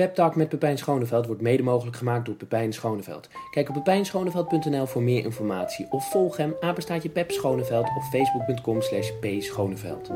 Pep 0.00 0.14
Talk 0.14 0.36
met 0.36 0.48
Pepijn 0.48 0.78
Schoneveld 0.78 1.26
wordt 1.26 1.42
mede 1.42 1.62
mogelijk 1.62 1.96
gemaakt 1.96 2.26
door 2.26 2.34
Pepijn 2.34 2.72
Schoneveld. 2.72 3.28
Kijk 3.50 3.68
op 3.68 3.74
pepijnschoneveld.nl 3.74 4.86
voor 4.86 5.02
meer 5.02 5.24
informatie 5.24 5.86
of 5.90 6.10
volg 6.10 6.36
hem 6.36 6.54
apenstaatje 6.60 7.08
Pep 7.08 7.30
Schoneveld 7.30 7.86
op 7.96 8.02
facebook.com 8.02 8.82
slash 8.82 9.10
pschoneveld. 9.20 10.10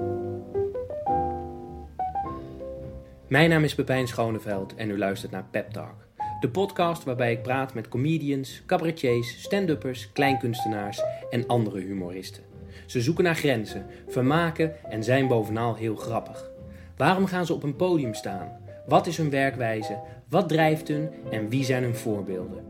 Mijn 3.28 3.50
naam 3.50 3.64
is 3.64 3.74
Pepijn 3.74 4.08
Schoneveld 4.08 4.74
en 4.74 4.90
u 4.90 4.98
luistert 4.98 5.32
naar 5.32 5.46
Pep 5.50 5.70
Talk. 5.70 6.06
De 6.40 6.48
podcast 6.50 7.04
waarbij 7.04 7.32
ik 7.32 7.42
praat 7.42 7.74
met 7.74 7.88
comedians, 7.88 8.62
cabaretiers, 8.66 9.42
stand-uppers, 9.42 10.12
kleinkunstenaars 10.12 11.02
en 11.30 11.46
andere 11.46 11.80
humoristen. 11.80 12.42
Ze 12.86 13.00
zoeken 13.00 13.24
naar 13.24 13.36
grenzen, 13.36 13.86
vermaken 14.08 14.90
en 14.90 15.04
zijn 15.04 15.28
bovenal 15.28 15.74
heel 15.74 15.96
grappig. 15.96 16.50
Waarom 16.96 17.26
gaan 17.26 17.46
ze 17.46 17.54
op 17.54 17.62
een 17.62 17.76
podium 17.76 18.14
staan? 18.14 18.63
Wat 18.86 19.06
is 19.06 19.16
hun 19.16 19.30
werkwijze? 19.30 19.98
Wat 20.28 20.48
drijft 20.48 20.88
hun? 20.88 21.10
En 21.30 21.48
wie 21.48 21.64
zijn 21.64 21.82
hun 21.82 21.94
voorbeelden? 21.94 22.64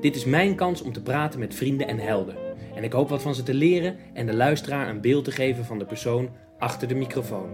Dit 0.00 0.16
is 0.16 0.24
mijn 0.24 0.54
kans 0.54 0.82
om 0.82 0.92
te 0.92 1.02
praten 1.02 1.38
met 1.38 1.54
vrienden 1.54 1.88
en 1.88 1.98
helden. 1.98 2.36
En 2.74 2.84
ik 2.84 2.92
hoop 2.92 3.08
wat 3.08 3.22
van 3.22 3.34
ze 3.34 3.42
te 3.42 3.54
leren 3.54 3.96
en 4.12 4.26
de 4.26 4.34
luisteraar 4.34 4.88
een 4.88 5.00
beeld 5.00 5.24
te 5.24 5.30
geven 5.30 5.64
van 5.64 5.78
de 5.78 5.84
persoon 5.84 6.30
achter 6.58 6.88
de 6.88 6.94
microfoon. 6.94 7.48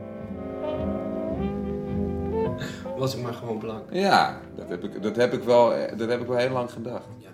Was 2.96 3.16
ik 3.16 3.22
maar 3.22 3.34
gewoon 3.34 3.58
blank. 3.58 3.82
Ja, 3.90 4.40
dat 4.56 4.68
heb 4.68 4.84
ik, 4.84 5.02
dat 5.02 5.16
heb 5.16 5.32
ik, 5.32 5.42
wel, 5.42 5.72
dat 5.96 6.08
heb 6.08 6.20
ik 6.20 6.26
wel 6.26 6.36
heel 6.36 6.50
lang 6.50 6.70
gedacht. 6.70 7.06
Ja. 7.18 7.28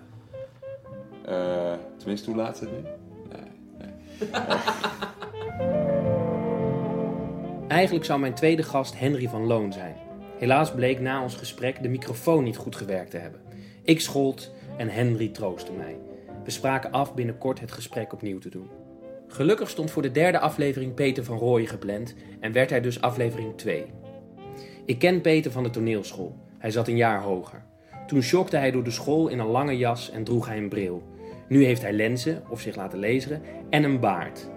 Eh, 1.25 1.77
tenminste, 1.97 2.29
hoe 2.29 2.39
laat 2.39 2.53
is 2.53 2.59
het 2.59 2.71
nu? 2.71 2.77
Nee, 3.31 3.51
nee. 3.77 3.89
Eigenlijk 7.67 8.05
zou 8.05 8.19
mijn 8.19 8.33
tweede 8.33 8.63
gast 8.63 8.99
Henry 8.99 9.29
van 9.29 9.45
Loon 9.45 9.73
zijn. 9.73 10.04
Helaas 10.37 10.73
bleek 10.73 10.99
na 10.99 11.23
ons 11.23 11.35
gesprek 11.35 11.81
de 11.81 11.89
microfoon 11.89 12.43
niet 12.43 12.57
goed 12.57 12.75
gewerkt 12.75 13.11
te 13.11 13.17
hebben. 13.17 13.41
Ik 13.83 13.99
schold 13.99 14.51
en 14.77 14.89
Henry 14.89 15.27
troostte 15.27 15.71
mij. 15.71 15.97
We 16.43 16.51
spraken 16.51 16.91
af 16.91 17.13
binnenkort 17.13 17.59
het 17.59 17.71
gesprek 17.71 18.13
opnieuw 18.13 18.39
te 18.39 18.49
doen. 18.49 18.69
Gelukkig 19.27 19.69
stond 19.69 19.91
voor 19.91 20.01
de 20.01 20.11
derde 20.11 20.39
aflevering 20.39 20.93
Peter 20.93 21.23
van 21.23 21.37
Rooyen 21.37 21.67
gepland 21.67 22.15
en 22.39 22.51
werd 22.51 22.69
hij 22.69 22.81
dus 22.81 23.01
aflevering 23.01 23.57
2. 23.57 23.85
Ik 24.85 24.99
ken 24.99 25.21
Peter 25.21 25.51
van 25.51 25.63
de 25.63 25.69
toneelschool. 25.69 26.35
Hij 26.57 26.71
zat 26.71 26.87
een 26.87 26.97
jaar 26.97 27.21
hoger. 27.21 27.63
Toen 28.07 28.21
shockte 28.21 28.57
hij 28.57 28.71
door 28.71 28.83
de 28.83 28.91
school 28.91 29.27
in 29.27 29.39
een 29.39 29.47
lange 29.47 29.77
jas 29.77 30.11
en 30.11 30.23
droeg 30.23 30.47
hij 30.47 30.57
een 30.57 30.69
bril. 30.69 31.03
Nu 31.47 31.65
heeft 31.65 31.81
hij 31.81 31.93
lenzen, 31.93 32.43
of 32.49 32.61
zich 32.61 32.75
laten 32.75 32.99
lezen, 32.99 33.41
en 33.69 33.83
een 33.83 33.99
baard. 33.99 34.49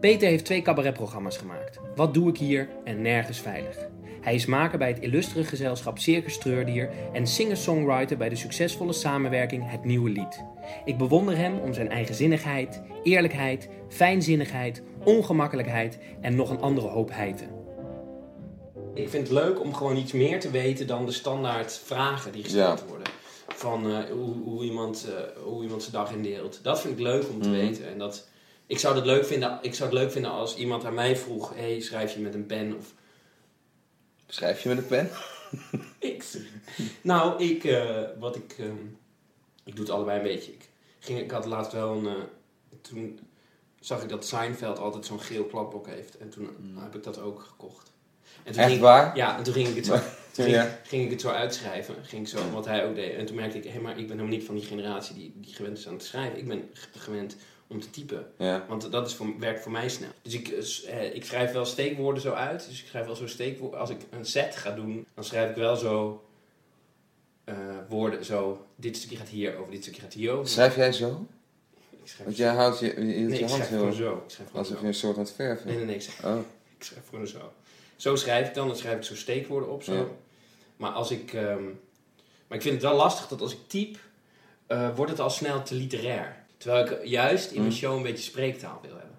Peter 0.00 0.28
heeft 0.28 0.44
twee 0.44 0.62
cabaretprogramma's 0.62 1.36
gemaakt. 1.36 1.80
Wat 1.96 2.14
doe 2.14 2.28
ik 2.28 2.38
hier 2.38 2.68
en 2.84 3.02
Nergens 3.02 3.40
Veilig. 3.40 3.88
Hij 4.28 4.36
is 4.36 4.46
maker 4.46 4.78
bij 4.78 4.88
het 4.88 5.00
illustere 5.00 5.44
gezelschap 5.44 5.98
Circus 5.98 6.38
Treurdier 6.38 6.90
en 7.12 7.26
singer-songwriter 7.26 8.16
bij 8.16 8.28
de 8.28 8.36
succesvolle 8.36 8.92
samenwerking 8.92 9.70
Het 9.70 9.84
Nieuwe 9.84 10.10
Lied. 10.10 10.44
Ik 10.84 10.98
bewonder 10.98 11.36
hem 11.36 11.58
om 11.58 11.74
zijn 11.74 11.90
eigenzinnigheid, 11.90 12.82
eerlijkheid, 13.02 13.68
fijnzinnigheid, 13.88 14.82
ongemakkelijkheid 15.04 15.98
en 16.20 16.34
nog 16.36 16.50
een 16.50 16.60
andere 16.60 16.86
hoop 16.86 17.10
heiten. 17.12 17.48
Ik 18.94 19.08
vind 19.08 19.28
het 19.28 19.36
leuk 19.36 19.60
om 19.60 19.74
gewoon 19.74 19.96
iets 19.96 20.12
meer 20.12 20.40
te 20.40 20.50
weten 20.50 20.86
dan 20.86 21.06
de 21.06 21.12
standaard 21.12 21.80
vragen 21.84 22.32
die 22.32 22.42
gesteld 22.42 22.78
Ja. 22.78 22.86
worden. 22.86 23.06
Van 23.48 23.90
eh, 23.90 24.10
hoe, 24.10 24.34
hoe, 24.44 24.64
iemand, 24.64 25.06
eh, 25.08 25.42
hoe 25.44 25.62
iemand 25.62 25.82
zijn 25.82 25.94
dag 25.94 26.12
indeelt. 26.12 26.60
Dat 26.62 26.80
vind 26.80 26.94
ik 26.94 27.00
leuk 27.00 27.24
om 27.32 27.42
te 27.42 27.48
Mhm. 27.48 27.58
weten. 27.58 27.88
En 27.88 27.98
dat, 27.98 28.28
ik, 28.66 28.78
zou 28.78 28.96
het 28.96 29.04
leuk 29.06 29.24
vinden, 29.26 29.58
ik 29.62 29.74
zou 29.74 29.90
het 29.90 29.98
leuk 29.98 30.12
vinden 30.12 30.30
als 30.30 30.56
iemand 30.56 30.84
aan 30.84 30.94
mij 30.94 31.16
vroeg: 31.16 31.52
hey, 31.56 31.80
schrijf 31.80 32.14
je 32.14 32.20
met 32.20 32.34
een 32.34 32.46
pen? 32.46 32.76
Of 32.78 32.94
Schrijf 34.28 34.62
je 34.62 34.68
met 34.68 34.78
een 34.78 34.86
pen? 34.86 35.10
ik. 35.98 36.24
Nou, 37.00 37.42
ik, 37.44 37.64
eh, 37.64 38.02
wat 38.18 38.36
ik, 38.36 38.54
ehm, 38.58 38.84
ik 39.64 39.76
doe 39.76 39.84
het 39.84 39.94
allebei 39.94 40.18
een 40.18 40.24
beetje. 40.24 40.52
Ik, 40.52 40.68
ging, 40.98 41.18
ik 41.18 41.30
had 41.30 41.44
laatst 41.44 41.72
wel 41.72 41.96
een, 41.96 42.06
eh, 42.06 42.14
toen 42.80 43.18
zag 43.80 44.02
ik 44.02 44.08
dat 44.08 44.26
Seinfeld 44.26 44.78
altijd 44.78 45.06
zo'n 45.06 45.20
geel 45.20 45.44
kladblok 45.44 45.86
heeft. 45.86 46.18
En 46.18 46.28
toen 46.28 46.76
heb 46.78 46.94
ik 46.94 47.02
dat 47.02 47.20
ook 47.20 47.40
gekocht. 47.42 47.92
En 48.42 48.52
toen 48.52 48.62
Echt 48.62 48.70
ging, 48.70 48.82
waar? 48.82 49.16
Ja, 49.16 49.36
en 49.36 49.42
toen 49.42 49.52
ging 49.54 49.68
ik 49.68 49.76
het 49.76 49.86
zo, 49.86 49.92
toen 50.32 50.44
ging, 50.44 50.56
Ja. 50.56 50.78
ging 50.84 51.04
ik 51.04 51.10
het 51.10 51.20
zo 51.20 51.28
uitschrijven. 51.28 51.94
Ging 52.02 52.22
ik 52.22 52.28
zo, 52.28 52.50
wat 52.50 52.64
hij 52.66 52.86
ook 52.86 52.94
deed. 52.94 53.14
En 53.14 53.26
toen 53.26 53.36
merkte 53.36 53.58
ik, 53.58 53.64
hé, 53.64 53.80
maar 53.80 53.98
ik 53.98 54.06
ben 54.06 54.16
helemaal 54.16 54.36
niet 54.38 54.44
van 54.46 54.54
die 54.54 54.64
generatie 54.64 55.14
die, 55.14 55.32
die 55.36 55.54
gewend 55.54 55.78
is 55.78 55.88
aan 55.88 55.98
te 55.98 56.06
schrijven. 56.06 56.38
Ik 56.38 56.48
ben 56.48 56.70
gewend 56.92 57.36
om 57.68 57.80
te 57.80 57.90
typen. 57.90 58.32
Ja. 58.38 58.64
Want 58.68 58.92
dat 58.92 59.06
is 59.06 59.14
voor, 59.14 59.38
werkt 59.38 59.60
voor 59.62 59.72
mij 59.72 59.88
snel. 59.88 60.08
Dus 60.22 60.34
ik, 60.34 60.48
eh, 60.48 60.94
eh, 60.94 61.14
ik 61.14 61.24
schrijf 61.24 61.52
wel 61.52 61.64
steekwoorden 61.64 62.22
zo 62.22 62.32
uit. 62.32 62.66
Dus 62.68 62.80
ik 62.80 62.86
schrijf 62.86 63.06
wel 63.06 63.16
zo 63.16 63.26
steekwoorden. 63.26 63.80
Als 63.80 63.90
ik 63.90 64.00
een 64.10 64.24
set 64.24 64.56
ga 64.56 64.70
doen, 64.70 65.06
dan 65.14 65.24
schrijf 65.24 65.50
ik 65.50 65.56
wel 65.56 65.76
zo 65.76 66.24
eh, 67.44 67.54
woorden 67.88 68.24
zo. 68.24 68.66
Dit 68.76 68.96
stukje 68.96 69.16
gaat 69.16 69.28
hier 69.28 69.56
over, 69.56 69.70
dit 69.70 69.82
stukje 69.82 70.00
gaat 70.00 70.12
hier 70.12 70.32
over. 70.32 70.48
Schrijf 70.48 70.76
jij 70.76 70.92
zo? 70.92 71.26
Ik 71.90 72.08
schrijf 72.08 72.24
Want 72.24 72.36
jij 72.36 72.54
houdt 72.54 72.78
je, 72.78 72.86
je, 72.86 72.94
nee, 72.94 73.38
je 73.38 73.46
hand 73.46 73.66
heel... 73.66 73.92
zo. 73.92 74.22
Ik 74.26 74.30
schrijf 74.30 74.48
gewoon 74.50 74.64
Alsof 74.64 74.76
zo. 74.76 74.82
je 74.82 74.86
een 74.88 74.94
soort 74.94 75.16
aan 75.16 75.22
het 75.22 75.32
verven 75.32 75.66
Nee, 75.66 75.76
nee, 75.76 75.84
nee. 75.84 75.94
Ik 75.94 76.02
schrijf, 76.02 76.36
Oh. 76.36 76.40
ik 76.78 76.84
schrijf 76.84 77.08
gewoon 77.08 77.26
zo. 77.26 77.52
Zo 77.96 78.16
schrijf 78.16 78.48
ik 78.48 78.54
dan. 78.54 78.66
Dan 78.66 78.76
schrijf 78.76 78.96
ik 78.96 79.02
zo 79.02 79.14
steekwoorden 79.14 79.70
op. 79.70 79.82
Zo. 79.82 79.94
Ja. 79.94 80.04
Maar 80.76 80.90
als 80.90 81.10
ik... 81.10 81.32
ehm, 81.32 81.64
maar 82.46 82.56
ik 82.56 82.62
vind 82.62 82.74
het 82.74 82.82
wel 82.82 82.94
lastig 82.96 83.28
dat 83.28 83.40
als 83.40 83.52
ik 83.52 83.58
typ, 83.66 83.96
eh, 84.66 84.96
wordt 84.96 85.10
het 85.10 85.20
al 85.20 85.30
snel 85.30 85.62
te 85.62 85.74
literair. 85.74 86.44
Terwijl 86.58 86.84
ik 86.86 87.04
juist 87.04 87.50
in 87.50 87.60
mijn 87.60 87.72
Hm. 87.72 87.78
show 87.78 87.96
een 87.96 88.02
beetje 88.02 88.22
spreektaal 88.24 88.78
wil 88.82 88.90
hebben. 88.96 89.16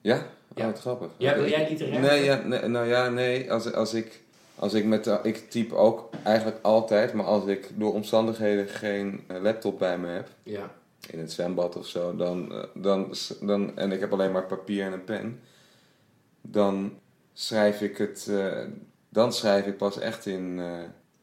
Ja? 0.00 0.16
Oh, 0.16 0.22
Ja. 0.54 0.66
wat 0.66 0.78
grappig. 0.80 1.08
Ja, 1.16 1.34
wil 1.34 1.48
jij 1.48 1.68
literair? 1.68 2.00
Nee, 2.00 2.24
ja, 2.24 2.36
nee, 2.42 2.62
nou 2.68 2.86
ja, 2.86 3.08
nee. 3.08 3.52
Als, 3.52 3.72
als 3.72 3.94
ik, 3.94 4.22
als 4.54 4.74
ik 4.74 4.84
met 4.84 5.04
de, 5.04 5.18
ik 5.22 5.50
typ 5.50 5.72
ook 5.72 6.10
eigenlijk 6.22 6.58
altijd, 6.62 7.12
maar 7.12 7.24
als 7.26 7.46
ik 7.46 7.70
door 7.74 7.92
omstandigheden 7.92 8.68
geen 8.68 9.24
eh, 9.26 9.40
laptop 9.42 9.78
bij 9.78 9.98
me 9.98 10.06
heb, 10.08 10.28
Ja. 10.42 10.70
in 11.10 11.18
het 11.18 11.32
zwembad 11.32 11.76
of 11.76 11.86
zo, 11.86 12.16
dan, 12.16 12.52
eh, 12.52 12.62
dan, 12.74 13.14
dan, 13.40 13.76
en 13.78 13.92
ik 13.92 14.00
heb 14.00 14.12
alleen 14.12 14.32
maar 14.32 14.46
papier 14.46 14.84
en 14.84 14.92
een 14.92 15.04
pen, 15.04 15.40
dan 16.40 16.98
schrijf 17.32 17.80
ik 17.80 17.96
het, 17.96 18.26
eh, 18.30 18.62
dan 19.08 19.32
schrijf 19.32 19.66
ik 19.66 19.76
pas 19.76 19.98
echt 19.98 20.26
in, 20.26 20.60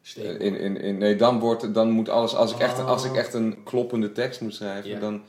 Steekwoorden. 0.05 0.41
in, 0.47 0.55
in, 0.59 0.77
in 0.77 0.97
nee, 0.97 1.15
dan 1.15 1.39
wordt, 1.39 1.73
dan 1.73 1.89
moet 1.89 2.09
alles, 2.09 2.35
als 2.35 2.51
ik 2.53 2.59
echt, 2.59 2.79
Oh. 2.79 2.85
als 2.87 3.05
ik 3.05 3.15
echt 3.15 3.33
een 3.33 3.63
kloppende 3.63 4.11
tekst 4.11 4.41
moet 4.41 4.55
schrijven, 4.55 4.89
Ja. 4.89 4.99
dan, 4.99 5.21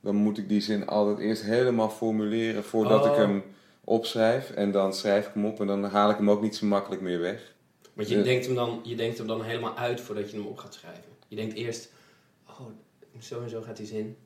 dan 0.00 0.14
moet 0.14 0.38
ik 0.38 0.48
die 0.48 0.60
zin 0.60 0.86
altijd 0.86 1.18
eerst 1.18 1.42
helemaal 1.42 1.90
formuleren 1.90 2.64
voordat 2.64 3.04
Oh. 3.04 3.10
ik 3.10 3.16
hem 3.16 3.42
opschrijf 3.84 4.50
en 4.50 4.70
dan 4.70 4.94
schrijf 4.94 5.26
ik 5.26 5.34
hem 5.34 5.46
op 5.46 5.60
en 5.60 5.66
dan 5.66 5.84
haal 5.84 6.10
ik 6.10 6.16
hem 6.16 6.30
ook 6.30 6.42
niet 6.42 6.56
zo 6.56 6.66
makkelijk 6.66 7.02
meer 7.02 7.20
weg. 7.20 7.54
Want 7.94 8.08
je, 8.08 8.16
Ja. 8.16 8.22
denkt 8.22 8.46
hem 8.46 8.54
dan, 8.54 8.80
je 8.82 8.94
denkt 8.96 9.18
hem 9.18 9.26
dan 9.26 9.42
helemaal 9.42 9.76
uit 9.76 10.00
voordat 10.00 10.30
je 10.30 10.36
hem 10.36 10.46
op 10.46 10.58
gaat 10.58 10.74
schrijven. 10.74 11.02
Je 11.28 11.36
denkt 11.36 11.54
eerst, 11.54 11.92
oh, 12.48 12.60
zo 13.20 13.42
en 13.42 13.50
zo 13.50 13.60
gaat 13.62 13.76
die 13.76 13.86
zin. 13.86 14.16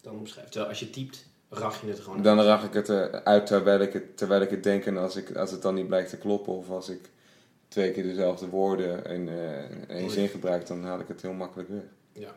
Dan 0.00 0.18
opschrijven. 0.18 0.50
Terwijl 0.50 0.70
als 0.70 0.80
je 0.80 0.90
typt, 0.90 1.26
rach 1.48 1.80
je 1.80 1.88
het 1.88 2.00
gewoon 2.00 2.22
Dan 2.22 2.38
uit. 2.38 2.46
rach 2.48 2.64
ik 2.64 2.72
het 2.72 2.88
eh, 2.88 3.02
uit 3.04 3.46
terwijl 3.46 3.80
ik 3.80 3.92
het, 3.92 4.16
terwijl 4.16 4.40
ik 4.42 4.50
het 4.50 4.62
denk 4.62 4.84
en 4.84 4.96
als, 4.96 5.16
ik, 5.16 5.36
als 5.36 5.50
het 5.50 5.62
dan 5.62 5.74
niet 5.74 5.86
blijkt 5.86 6.10
te 6.10 6.16
kloppen 6.18 6.52
of 6.52 6.70
als 6.70 6.88
ik 6.88 7.10
twee 7.76 7.92
keer 7.92 8.02
dezelfde 8.02 8.48
woorden 8.48 9.04
in 9.04 9.28
eh, 9.28 9.96
één 9.96 10.10
zin 10.10 10.28
gebruik, 10.28 10.66
dan 10.66 10.84
haal 10.84 11.00
ik 11.00 11.08
het 11.08 11.22
heel 11.22 11.32
makkelijk 11.32 11.68
weg. 11.68 11.82
Ja. 12.12 12.34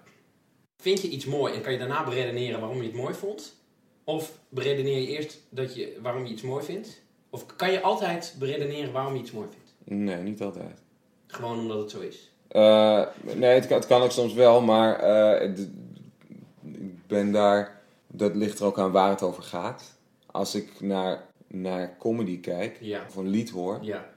Vind 0.78 1.02
je 1.02 1.10
iets 1.10 1.26
mooi 1.26 1.54
en 1.54 1.62
kan 1.62 1.72
je 1.72 1.78
daarna 1.78 2.04
beredeneren 2.04 2.60
waarom 2.60 2.78
je 2.78 2.84
het 2.88 2.96
mooi 2.96 3.14
vond? 3.14 3.56
Of 4.04 4.40
beredeneer 4.50 5.00
je 5.00 5.08
eerst 5.08 5.40
dat 5.50 5.76
je, 5.76 6.00
waarom 6.02 6.26
je 6.26 6.32
iets 6.34 6.42
mooi 6.42 6.64
vindt? 6.66 7.02
Of 7.30 7.46
kan 7.56 7.72
je 7.72 7.82
altijd 7.82 8.36
beredeneren 8.40 8.92
waarom 8.92 9.14
je 9.14 9.20
iets 9.20 9.32
mooi 9.32 9.48
vindt? 9.52 9.74
Nee, 9.84 10.22
niet 10.22 10.42
altijd. 10.42 10.82
Gewoon 11.28 11.60
omdat 11.60 11.78
het 11.80 11.92
zo 11.92 12.00
is. 12.00 12.32
Eh, 12.48 13.06
nee, 13.22 13.54
het 13.54 13.68
kan, 13.68 13.78
het 13.78 13.88
kan 13.88 14.02
ook 14.02 14.12
soms 14.12 14.34
wel, 14.34 14.62
maar 14.62 15.00
eh, 15.00 15.50
ik 15.50 17.08
ben 17.08 17.32
daar. 17.32 17.82
Dat 18.08 18.36
ligt 18.36 18.60
er 18.60 18.66
ook 18.66 18.80
aan 18.80 18.92
waar 18.92 19.10
het 19.10 19.22
over 19.22 19.44
gaat. 19.44 19.98
Als 20.26 20.56
ik 20.56 20.82
naar, 20.82 21.26
naar 21.48 21.96
comedy 21.98 22.40
kijk 22.40 22.78
Ja. 22.82 23.04
of 23.08 23.16
een 23.16 23.28
lied 23.28 23.50
hoor, 23.50 23.80
Ja, 23.82 24.10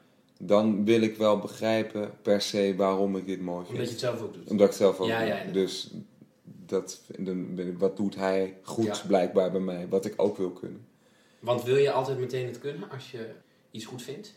dan 0.45 0.85
wil 0.85 1.01
ik 1.01 1.17
wel 1.17 1.39
begrijpen 1.39 2.11
per 2.23 2.41
se 2.41 2.75
waarom 2.77 3.17
ik 3.17 3.27
dit 3.27 3.41
mooi 3.41 3.57
omdat 3.57 3.71
je 3.71 3.77
vind. 3.77 3.91
het 3.91 4.01
zelf 4.01 4.21
ook 4.23 4.35
doet. 4.35 4.51
Omdat 4.51 4.61
ik 4.67 4.73
het 4.73 4.81
zelf 4.83 5.01
ook 5.01 5.07
Ja, 5.07 5.19
doe. 5.19 5.27
ja, 5.29 5.33
inderdaad. 5.35 5.55
Dus 5.55 5.91
dat, 6.67 7.03
ik- 7.57 7.79
wat 7.79 7.97
doet 7.97 8.15
hij 8.15 8.57
goed 8.63 8.85
Ja. 8.85 9.07
blijkbaar 9.07 9.51
bij 9.51 9.61
mij, 9.61 9.87
wat 9.89 10.05
ik 10.05 10.15
ook 10.17 10.37
wil 10.37 10.51
kunnen. 10.51 10.87
Want 11.41 11.63
wil 11.63 11.77
je 11.77 11.91
altijd 11.93 12.19
meteen 12.19 12.47
het 12.47 12.59
kunnen 12.59 12.91
als 12.91 13.11
je 13.11 13.27
iets 13.71 13.85
goed 13.85 14.03
vindt? 14.03 14.35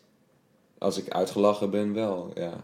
Als 0.78 0.98
ik 0.98 1.10
uitgelachen 1.10 1.70
ben, 1.70 1.94
wel, 1.94 2.32
ja. 2.36 2.64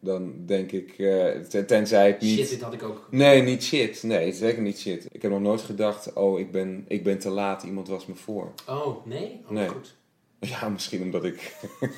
Dan 0.00 0.46
denk 0.46 0.72
ik, 0.72 0.98
eh, 0.98 1.28
ten- 1.40 1.66
tenzij 1.66 2.06
het 2.06 2.20
niet... 2.20 2.38
Shit, 2.38 2.48
dit 2.48 2.60
had 2.62 2.72
ik 2.72 2.82
ook. 2.82 3.06
Nee, 3.10 3.42
niet 3.42 3.62
shit. 3.62 4.02
Nee, 4.02 4.32
zeker 4.32 4.62
niet 4.62 4.78
shit. 4.78 5.06
Ik 5.12 5.22
heb 5.22 5.30
nog 5.30 5.40
nooit 5.40 5.60
gedacht, 5.60 6.12
oh, 6.12 6.38
ik 6.38 6.50
ben, 6.52 6.84
ik 6.88 7.04
ben 7.04 7.18
te 7.18 7.28
laat, 7.30 7.62
iemand 7.62 7.88
was 7.88 8.06
me 8.06 8.14
voor. 8.14 8.52
Oh, 8.68 9.06
nee? 9.06 9.40
Oh, 9.44 9.50
Nee. 9.50 9.68
goed. 9.68 9.96
Ja, 10.40 10.68
misschien 10.68 11.02
omdat 11.02 11.24
ik, 11.24 11.56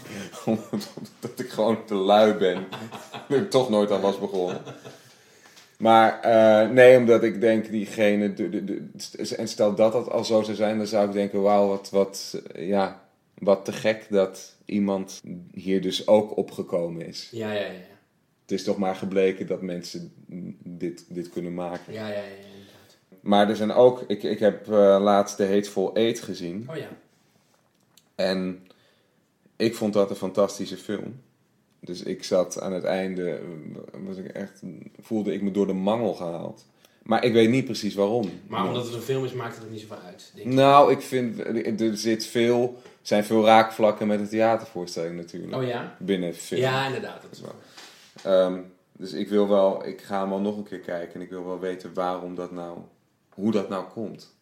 omdat 0.45 1.33
ik 1.37 1.49
gewoon 1.49 1.85
te 1.85 1.95
lui 1.95 2.35
ben. 2.35 2.67
dat 3.29 3.39
ik 3.39 3.51
toch 3.51 3.71
nooit 3.71 3.91
aan 3.91 4.01
was 4.01 4.19
begonnen. 4.19 4.63
Maar 5.79 6.21
eh, 6.21 6.71
nee, 6.71 6.97
omdat 6.99 7.23
ik 7.23 7.41
denk, 7.41 7.71
diegene... 7.71 8.35
De, 8.35 8.49
de, 8.49 8.65
de- 8.65 9.35
en 9.37 9.49
stel 9.49 9.75
dat 9.75 9.93
dat 9.93 10.11
al 10.11 10.25
zo 10.25 10.43
zou 10.43 10.57
zijn, 10.57 10.77
dan 10.79 10.87
zou 10.87 11.07
ik 11.07 11.13
denken, 11.13 11.43
wauw, 11.43 11.69
wat, 11.69 11.91
wat, 11.91 12.41
ja, 12.55 13.03
wat 13.39 13.65
te 13.65 13.73
gek 13.73 14.07
dat 14.11 14.57
iemand 14.65 15.21
hier 15.55 15.83
dus 15.83 16.07
ook 16.07 16.37
opgekomen 16.37 17.07
is. 17.07 17.29
Ja, 17.33 17.53
ja, 17.53 17.61
ja. 17.61 17.71
het 18.43 18.51
is 18.51 18.65
toch 18.65 18.77
maar 18.79 18.95
gebleken 18.95 19.47
dat 19.47 19.63
mensen 19.63 20.13
dit, 20.65 21.05
dit 21.09 21.29
kunnen 21.31 21.55
maken. 21.55 21.93
Ja, 21.93 22.09
ja, 22.09 22.15
ja, 22.15 22.23
inderdaad. 22.23 22.97
Maar 23.21 23.49
er 23.49 23.57
zijn 23.57 23.73
ook, 23.73 24.05
ik, 24.07 24.23
ik 24.23 24.39
heb 24.39 24.69
eh, 24.69 24.99
laatst 25.01 25.37
The 25.37 25.47
Hateful 25.47 25.95
Eight 25.95 26.21
gezien. 26.21 26.67
Oh 26.71 26.77
ja. 26.77 26.89
En 28.21 28.67
ik 29.57 29.75
vond 29.75 29.93
dat 29.93 30.11
een 30.11 30.17
fantastische 30.17 30.77
film. 30.77 31.21
Dus 31.81 32.03
ik 32.03 32.25
zat 32.25 32.61
aan 32.61 32.73
het 32.73 32.85
einde, 32.85 33.31
eh, 33.31 34.01
was 34.07 34.17
ik 34.17 34.27
echt, 34.27 34.63
voelde 35.01 35.33
ik 35.33 35.43
me 35.43 35.51
door 35.51 35.67
de 35.67 35.73
mangel 35.73 36.15
gehaald. 36.15 36.67
Maar 37.03 37.25
ik 37.25 37.33
weet 37.33 37.51
niet 37.51 37.65
precies 37.65 37.95
waarom. 37.95 38.31
Maar 38.47 38.67
omdat 38.67 38.85
het 38.85 38.95
een 38.95 39.01
film 39.01 39.25
is, 39.25 39.33
maakt 39.33 39.55
het 39.55 39.65
er 39.65 39.71
niet 39.71 39.81
zoveel 39.81 39.99
uit. 40.07 40.33
Denk 40.35 40.47
ik. 40.47 40.53
Nou, 40.55 40.93
ik 40.93 41.01
vind, 41.01 41.39
er 41.81 41.97
zit 41.97 42.27
veel, 42.27 42.83
zijn 43.03 43.25
veel 43.25 43.45
raakvlakken 43.45 44.07
met 44.07 44.21
een 44.21 44.29
theatervoorstelling 44.29 45.17
natuurlijk. 45.17 45.55
Oh 45.55 45.67
ja? 45.67 45.97
Binnen 45.99 46.35
film. 46.35 46.61
Ja, 46.61 46.87
inderdaad. 46.87 47.23
Dat 47.23 47.31
is 47.33 47.41
wel. 47.41 47.55
Ehm, 48.23 48.59
dus 48.93 49.13
ik 49.13 49.29
wil 49.29 49.49
wel, 49.49 49.87
ik 49.87 50.01
ga 50.01 50.21
hem 50.21 50.33
al 50.33 50.41
nog 50.41 50.57
een 50.57 50.65
keer 50.65 50.79
kijken 50.79 51.15
en 51.15 51.21
ik 51.21 51.31
wil 51.31 51.45
wel 51.45 51.59
weten 51.59 51.95
waarom 51.95 52.35
dat 52.35 52.51
nou, 52.51 52.79
hoe 53.29 53.53
dat 53.53 53.69
nou 53.69 53.85
komt. 53.89 54.35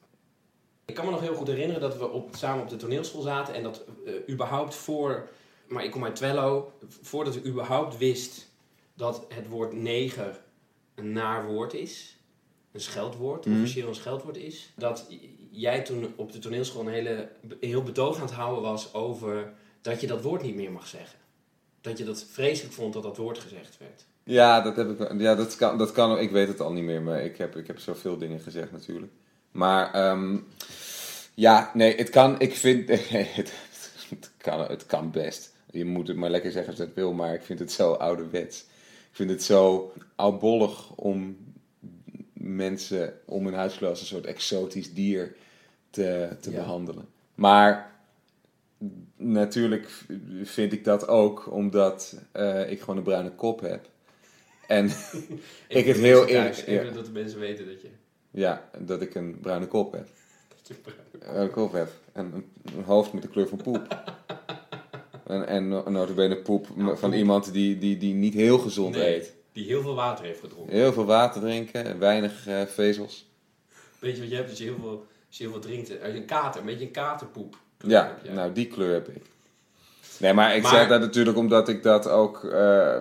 Ik 0.89 0.95
kan 0.95 1.05
me 1.05 1.11
nog 1.11 1.21
heel 1.21 1.35
goed 1.35 1.47
herinneren 1.47 1.81
dat 1.81 1.99
we 1.99 2.09
op, 2.11 2.35
samen 2.37 2.63
op 2.63 2.69
de 2.69 2.77
toneelschool 2.77 3.23
zaten 3.23 3.55
en 3.55 3.63
dat 3.63 3.85
eh, 4.07 4.13
überhaupt 4.29 4.75
voor, 4.75 5.29
maar 5.67 5.85
ik 5.85 5.91
kom 5.91 6.05
uit 6.05 6.17
Twello, 6.17 6.73
voordat 7.03 7.35
ik 7.37 7.47
überhaupt 7.47 7.99
wist 7.99 8.49
dat 8.95 9.25
het 9.29 9.49
woord 9.49 9.73
neger 9.73 10.41
een 10.95 11.13
naar 11.13 11.47
woord 11.47 11.75
is, 11.75 12.17
een 12.73 12.81
scheldwoord, 12.81 13.47
Mhm. 13.47 13.55
officieel 13.61 13.89
een 13.89 13.95
scheldwoord 13.95 14.37
is, 14.37 14.73
dat 14.77 15.07
jij 15.51 15.81
toen 15.83 16.13
op 16.17 16.33
de 16.33 16.39
toneelschool 16.39 16.81
een 16.81 16.93
hele, 16.93 17.29
heel 17.61 17.83
betoog 17.83 18.17
aan 18.17 18.23
het 18.23 18.31
houden 18.33 18.63
was 18.63 18.95
over 18.95 19.53
dat 19.81 20.01
je 20.01 20.07
dat 20.07 20.23
woord 20.23 20.43
niet 20.43 20.55
meer 20.55 20.73
mag 20.73 20.87
zeggen. 20.87 21.19
Dat 21.81 21.99
je 21.99 22.05
dat 22.05 22.25
vreselijk 22.31 22.75
vond 22.75 22.93
dat 22.93 23.03
dat 23.03 23.17
woord 23.17 23.39
gezegd 23.39 23.79
werd. 23.79 24.05
Ja, 24.25 24.61
dat 24.61 24.77
heb 24.77 25.01
ik. 25.01 25.21
Ja, 25.21 25.35
dat 25.35 25.57
kan, 25.57 25.79
dat 25.79 25.93
kan. 25.93 26.19
Ik 26.19 26.31
weet 26.31 26.49
het 26.49 26.61
al 26.61 26.73
niet 26.73 26.85
meer, 26.85 27.03
maar 27.03 27.25
ik 27.25 27.37
heb, 27.37 27.57
ik 27.57 27.67
heb 27.67 27.79
zoveel 27.79 28.19
dingen 28.19 28.41
gezegd 28.41 28.73
natuurlijk. 28.73 29.13
Maar 29.59 29.93
ehm, 29.95 30.37
ja, 31.35 31.71
nee, 31.75 31.97
het 31.97 32.11
kan. 32.11 32.41
Ik 32.41 32.55
vind 32.55 32.89
het, 33.39 33.53
het 34.09 34.31
kan, 34.37 34.61
het 34.61 34.87
kan 34.87 35.11
best. 35.11 35.53
Je 35.71 35.85
moet 35.85 36.09
het 36.09 36.17
maar 36.17 36.31
lekker 36.31 36.51
zeggen 36.51 36.71
als 36.71 36.79
je 36.81 36.85
het 36.87 36.95
wil, 36.95 37.13
maar 37.13 37.35
ik 37.35 37.43
vind 37.43 37.59
het 37.59 37.73
zo 37.73 37.93
ouderwets. 37.93 38.61
Ik 39.11 39.15
vind 39.25 39.31
het 39.31 39.43
zo 39.43 39.93
oudbollig 40.17 40.91
om 40.95 41.37
mensen 42.33 43.15
om 43.25 43.45
hun 43.45 43.55
huiskleur 43.55 43.91
als 43.91 44.01
een 44.01 44.07
soort 44.07 44.27
exotisch 44.27 44.95
dier 44.95 45.35
te, 45.91 46.37
te 46.41 46.51
Ja. 46.51 46.57
behandelen. 46.57 47.09
Maar 47.35 47.93
natuurlijk 49.17 49.91
vind 50.43 50.73
ik 50.73 50.85
dat 50.85 51.09
ook 51.09 51.53
omdat 51.53 52.17
eh, 52.33 52.71
ik 52.71 52.81
gewoon 52.81 52.97
een 52.97 53.03
bruine 53.03 53.31
kop 53.31 53.61
heb. 53.61 53.89
En 54.67 54.85
Ik 55.69 55.87
het 55.87 56.01
wil 56.01 56.25
heel 56.25 56.27
eerlijk- 56.27 56.55
ja. 56.57 56.65
Even 56.65 56.95
dat 56.95 57.05
de 57.05 57.13
mensen 57.13 57.41
weten 57.41 57.67
dat 57.67 57.81
je... 57.83 57.89
ja, 58.39 58.69
dat 58.79 59.01
ik 59.03 59.15
een 59.15 59.39
bruine 59.41 59.67
kop 59.67 59.93
heb. 59.93 60.07
dat 60.63 60.77
Een 61.13 61.19
bruine 61.19 61.51
kop 61.51 61.73
heb. 61.73 61.91
En 62.13 62.33
een, 62.35 62.45
een 62.77 62.85
hoofd 62.85 63.13
met 63.13 63.23
de 63.23 63.29
kleur 63.29 63.49
van 63.49 63.59
poep. 63.63 63.87
en, 65.27 65.47
en 65.47 65.69
no- 65.69 65.91
notabene 65.91 66.37
poep 66.37 66.77
Nou, 66.77 66.99
van 66.99 67.11
poep. 67.11 67.19
iemand 67.19 67.53
die, 67.53 67.79
die, 67.79 67.97
die 67.97 68.15
niet 68.15 68.35
heel 68.35 68.59
gezond 68.59 68.95
Nee, 68.95 69.15
eet. 69.17 69.35
Die 69.53 69.67
heel 69.67 69.83
veel 69.83 69.95
water 69.95 70.25
heeft 70.25 70.41
gedronken. 70.41 70.75
Heel 70.75 70.93
veel 70.93 71.05
water 71.05 71.41
drinken, 71.41 71.85
en 71.85 71.99
weinig 71.99 72.47
eh, 72.47 72.63
vezels. 72.63 73.27
Weet 73.99 74.15
je 74.15 74.21
wat 74.21 74.31
je 74.31 74.37
hebt 74.37 74.49
als 74.51 74.59
je 74.59 74.65
heel 74.65 74.79
veel, 74.81 75.07
als 75.29 75.37
je 75.39 75.43
heel 75.43 75.53
veel 75.53 75.61
drinkt? 75.61 75.91
Als 76.03 76.13
je 76.13 76.17
een 76.19 76.25
kater, 76.25 76.61
een 76.61 76.67
beetje 76.67 76.85
een 76.85 76.91
katerpoep. 76.91 77.57
Ja, 77.79 78.19
heb 78.23 78.35
nou 78.35 78.53
die 78.53 78.67
kleur 78.67 78.93
heb 78.93 79.09
ik. 79.09 79.23
Nee, 80.21 80.33
maar 80.33 80.57
ik 80.57 80.63
Maar- 80.63 80.71
zeg 80.71 80.89
dat 80.89 81.01
natuurlijk 81.01 81.37
omdat 81.37 81.69
ik 81.69 81.83
dat 81.83 82.09
ook... 82.09 82.45
eh, 82.45 82.97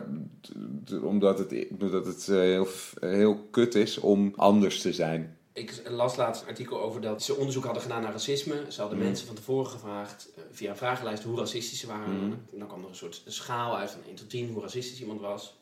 omdat 1.01 1.39
het, 1.39 1.67
omdat 1.79 2.05
het 2.05 2.27
eh, 2.27 2.35
heel, 2.35 2.67
heel 2.99 3.35
kut 3.51 3.75
is 3.75 3.97
om 3.97 4.33
anders 4.35 4.81
te 4.81 4.93
zijn. 4.93 5.37
Ik 5.53 5.81
las 5.89 6.15
laatst 6.15 6.41
een 6.41 6.47
artikel 6.47 6.81
over 6.81 7.01
dat 7.01 7.23
ze 7.23 7.35
onderzoek 7.35 7.63
hadden 7.63 7.81
gedaan 7.81 8.01
naar 8.01 8.11
racisme. 8.11 8.55
Ze 8.67 8.79
hadden 8.79 8.97
Mhm. 8.97 9.07
mensen 9.07 9.27
van 9.27 9.35
tevoren 9.35 9.71
gevraagd 9.71 10.29
eh, 10.35 10.43
via 10.51 10.69
een 10.69 10.77
vragenlijst 10.77 11.23
hoe 11.23 11.37
racistisch 11.39 11.79
ze 11.79 11.87
waren. 11.87 12.17
Mhm. 12.27 12.35
Dan 12.59 12.67
kwam 12.67 12.83
er 12.83 12.89
een 12.89 12.95
soort 12.95 13.21
schaal 13.25 13.77
uit 13.77 13.91
van 13.91 14.01
1 14.07 14.15
tot 14.15 14.29
10 14.29 14.49
hoe 14.53 14.61
racistisch 14.61 15.01
iemand 15.01 15.21
was. 15.21 15.55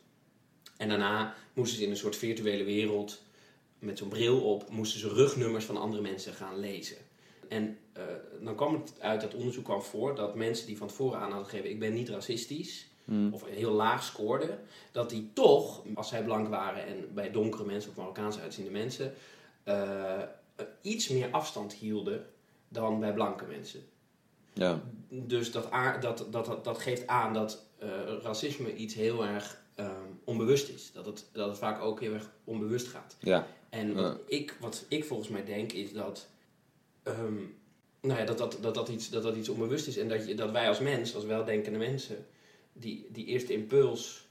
En 0.76 0.88
daarna 0.88 1.34
moesten 1.54 1.78
ze 1.78 1.84
in 1.84 1.90
een 1.90 1.96
soort 1.96 2.16
virtuele 2.16 2.64
wereld 2.64 3.22
met 3.78 3.98
zo'n 3.98 4.08
bril 4.08 4.40
op, 4.40 4.70
moesten 4.70 5.00
ze 5.00 5.08
rugnummers 5.08 5.64
van 5.64 5.76
andere 5.76 6.02
mensen 6.02 6.32
gaan 6.32 6.58
lezen. 6.60 6.96
En 7.48 7.78
eh, 7.92 8.02
dan 8.40 8.54
kwam 8.54 8.74
het 8.74 8.92
uit 9.00 9.20
dat 9.20 9.34
onderzoek 9.34 9.64
kwam 9.64 9.82
voor 9.82 10.14
dat 10.14 10.34
mensen 10.34 10.66
die 10.66 10.76
van 10.76 10.88
tevoren 10.88 11.18
aan 11.18 11.30
hadden 11.30 11.48
gegeven: 11.48 11.70
ik 11.70 11.78
ben 11.78 11.92
niet 11.94 12.08
racistisch, 12.08 12.86
Mhm. 13.04 13.32
of 13.32 13.44
heel 13.44 13.70
laag 13.72 14.02
scoorden, 14.04 14.58
dat 14.92 15.10
die 15.10 15.30
toch, 15.32 15.82
als 15.94 16.08
zij 16.08 16.24
blank 16.24 16.48
waren 16.48 16.86
en 16.86 17.14
bij 17.14 17.30
donkere 17.30 17.64
mensen 17.64 17.90
of 17.90 17.96
Marokkaans 17.96 18.38
uitziende 18.40 18.70
mensen, 18.70 19.14
eh, 19.64 20.22
iets 20.80 21.08
meer 21.08 21.28
afstand 21.30 21.72
hielden 21.72 22.26
dan 22.68 23.00
bij 23.00 23.12
blanke 23.12 23.44
mensen. 23.44 23.80
Ja, 24.52 24.80
Dus 25.08 25.52
dat, 25.52 25.68
dat, 26.00 26.26
dat, 26.30 26.46
dat, 26.46 26.64
dat 26.64 26.78
geeft 26.78 27.06
aan 27.06 27.32
dat 27.34 27.64
eh, 27.78 27.88
racisme 28.22 28.74
iets 28.76 28.94
heel 28.94 29.24
erg 29.26 29.64
onbewust 30.24 30.68
is. 30.68 30.90
Dat 30.92 31.06
het, 31.06 31.24
dat 31.32 31.48
het 31.48 31.58
vaak 31.58 31.82
ook 31.82 32.00
heel 32.00 32.12
erg 32.12 32.30
onbewust 32.44 32.86
gaat. 32.86 33.16
ja. 33.20 33.46
En 33.70 33.94
wat, 33.94 34.04
Ja. 34.04 34.16
ik, 34.36 34.56
wat 34.60 34.84
ik 34.88 35.04
volgens 35.04 35.28
mij 35.28 35.44
denk 35.44 35.72
is 35.72 35.92
dat, 35.92 36.26
ehm, 37.06 37.34
nou 38.00 38.18
ja, 38.20 38.24
dat, 38.24 38.38
dat, 38.38 38.58
dat, 38.60 38.74
dat, 38.74 38.88
iets, 38.88 39.10
dat 39.10 39.22
dat 39.22 39.36
iets 39.36 39.48
onbewust 39.48 39.86
is. 39.86 39.96
En 39.96 40.08
dat, 40.08 40.26
je, 40.28 40.34
dat 40.34 40.50
wij 40.50 40.68
als 40.68 40.80
mens, 40.80 41.14
als 41.14 41.24
weldenkende 41.24 41.78
mensen, 41.78 42.26
die, 42.72 43.06
die 43.12 43.24
eerste 43.26 43.52
impuls 43.52 44.26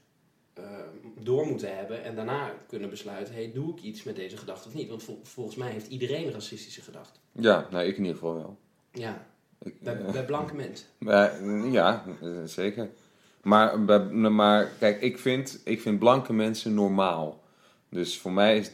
ehm, 0.54 0.88
door 1.20 1.46
moeten 1.46 1.76
hebben. 1.76 2.04
En 2.04 2.14
daarna 2.16 2.54
kunnen 2.68 2.90
besluiten, 2.90 3.34
hey, 3.34 3.50
doe 3.54 3.72
ik 3.72 3.82
iets 3.82 4.02
met 4.02 4.16
deze 4.16 4.36
gedachte 4.36 4.68
of 4.68 4.74
niet? 4.74 4.88
Want 4.88 5.02
vol- 5.02 5.20
volgens 5.22 5.56
mij 5.56 5.70
heeft 5.70 5.86
iedereen 5.88 6.30
racistische 6.32 6.80
gedachten. 6.82 7.20
ja 7.32 7.66
nou 7.70 7.84
ik 7.84 7.96
in 7.96 8.00
ieder 8.02 8.16
geval 8.18 8.34
wel. 8.34 8.58
Ja, 8.92 9.26
Ik, 9.62 9.80
bij, 9.80 9.96
eh, 10.00 10.12
bij 10.12 10.24
blanke 10.24 10.54
mensen. 10.54 10.86
Ja, 11.72 12.04
eh, 12.22 12.28
zeker. 12.44 12.90
Maar, 13.42 13.84
bij- 13.84 14.04
maar 14.10 14.66
kijk, 14.78 15.00
ik 15.00 15.18
vind, 15.18 15.60
ik 15.64 15.80
vind 15.80 15.98
blanke 15.98 16.32
mensen 16.32 16.74
normaal. 16.74 17.42
Dus 17.88 18.18
voor 18.18 18.32
mij 18.32 18.58
is 18.58 18.70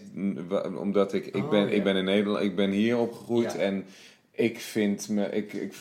omdat 0.79 1.13
ik, 1.13 1.27
ik, 1.27 1.37
Oh, 1.45 1.51
ben, 1.51 1.61
ja. 1.61 1.67
ik 1.67 1.85
ben 1.85 1.97
in 1.97 2.05
Nederland, 2.05 2.45
ik 2.45 2.57
ben 2.57 2.71
hier 2.71 2.99
opgegroeid 2.99 3.53
Ja. 3.53 3.59
en 3.59 3.85
ik 4.31 4.61
vind 4.61 5.09
me, 5.09 5.27
ik, 5.31 5.53
ik, 5.53 5.75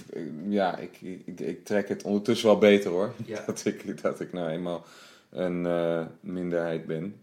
ja, 0.47 0.77
ik, 0.77 1.01
ik, 1.25 1.39
ik 1.39 1.65
trek 1.65 1.89
het 1.89 2.03
ondertussen 2.03 2.47
wel 2.47 2.57
beter 2.57 2.91
hoor. 2.91 3.13
Ja. 3.25 3.43
Dat, 3.45 3.65
ik, 3.65 4.01
dat 4.01 4.19
ik 4.19 4.33
nou 4.33 4.49
eenmaal 4.49 4.85
een 5.29 5.65
eh, 5.65 6.05
minderheid 6.19 6.85
ben. 6.85 7.15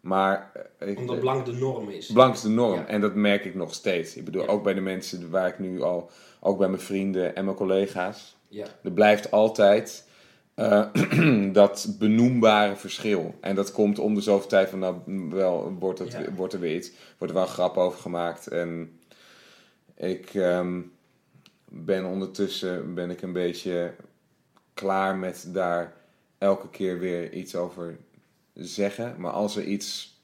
Maar 0.00 0.52
eh, 0.78 0.88
ik, 0.88 0.98
Omdat 0.98 1.20
blank 1.20 1.44
de 1.46 1.52
norm 1.52 1.88
is. 1.90 2.06
Blank 2.12 2.34
is 2.34 2.40
de 2.40 2.48
norm. 2.48 2.74
Ja. 2.78 2.86
En 2.86 3.00
dat 3.00 3.14
merk 3.14 3.44
ik 3.44 3.54
nog 3.54 3.74
steeds. 3.74 4.16
Ik 4.16 4.24
bedoel, 4.24 4.42
Ja. 4.42 4.48
ook 4.48 4.62
bij 4.62 4.74
de 4.74 4.80
mensen 4.80 5.30
waar 5.30 5.48
ik 5.48 5.58
nu 5.58 5.82
al, 5.82 6.10
ook 6.40 6.58
bij 6.58 6.68
mijn 6.68 6.80
vrienden 6.82 7.36
en 7.36 7.44
mijn 7.44 7.56
collega's. 7.56 8.36
Ja, 8.48 8.66
Er 8.82 8.92
blijft 8.92 9.30
altijd 9.30 10.08
eh, 10.54 10.86
dat 11.52 11.96
benoembare 11.98 12.76
verschil. 12.76 13.34
En 13.40 13.54
dat 13.54 13.72
komt 13.72 13.98
om 13.98 14.14
de 14.14 14.20
zoveel 14.20 14.48
tijd 14.48 14.68
van, 14.68 14.78
nou, 14.78 14.96
wel, 15.30 15.76
wordt, 15.78 15.98
het, 15.98 16.12
Ja. 16.12 16.32
wordt 16.34 16.52
er 16.52 16.60
weer 16.60 16.76
iets, 16.76 16.90
wordt 17.18 17.34
er 17.34 17.38
wel 17.40 17.48
een 17.48 17.54
grap 17.54 17.76
over 17.76 18.00
gemaakt. 18.00 18.46
En 18.48 19.00
ik 19.94 20.34
ehm, 20.34 20.80
ben 21.68 22.04
ondertussen, 22.04 22.94
ben 22.94 23.10
ik 23.10 23.22
een 23.22 23.32
beetje 23.32 23.94
klaar 24.74 25.16
met 25.16 25.44
daar 25.48 25.92
elke 26.38 26.68
keer 26.68 26.98
weer 26.98 27.32
iets 27.32 27.56
over 27.56 27.98
zeggen. 28.54 29.14
Maar 29.18 29.32
als 29.32 29.56
er 29.56 29.64
iets, 29.64 30.20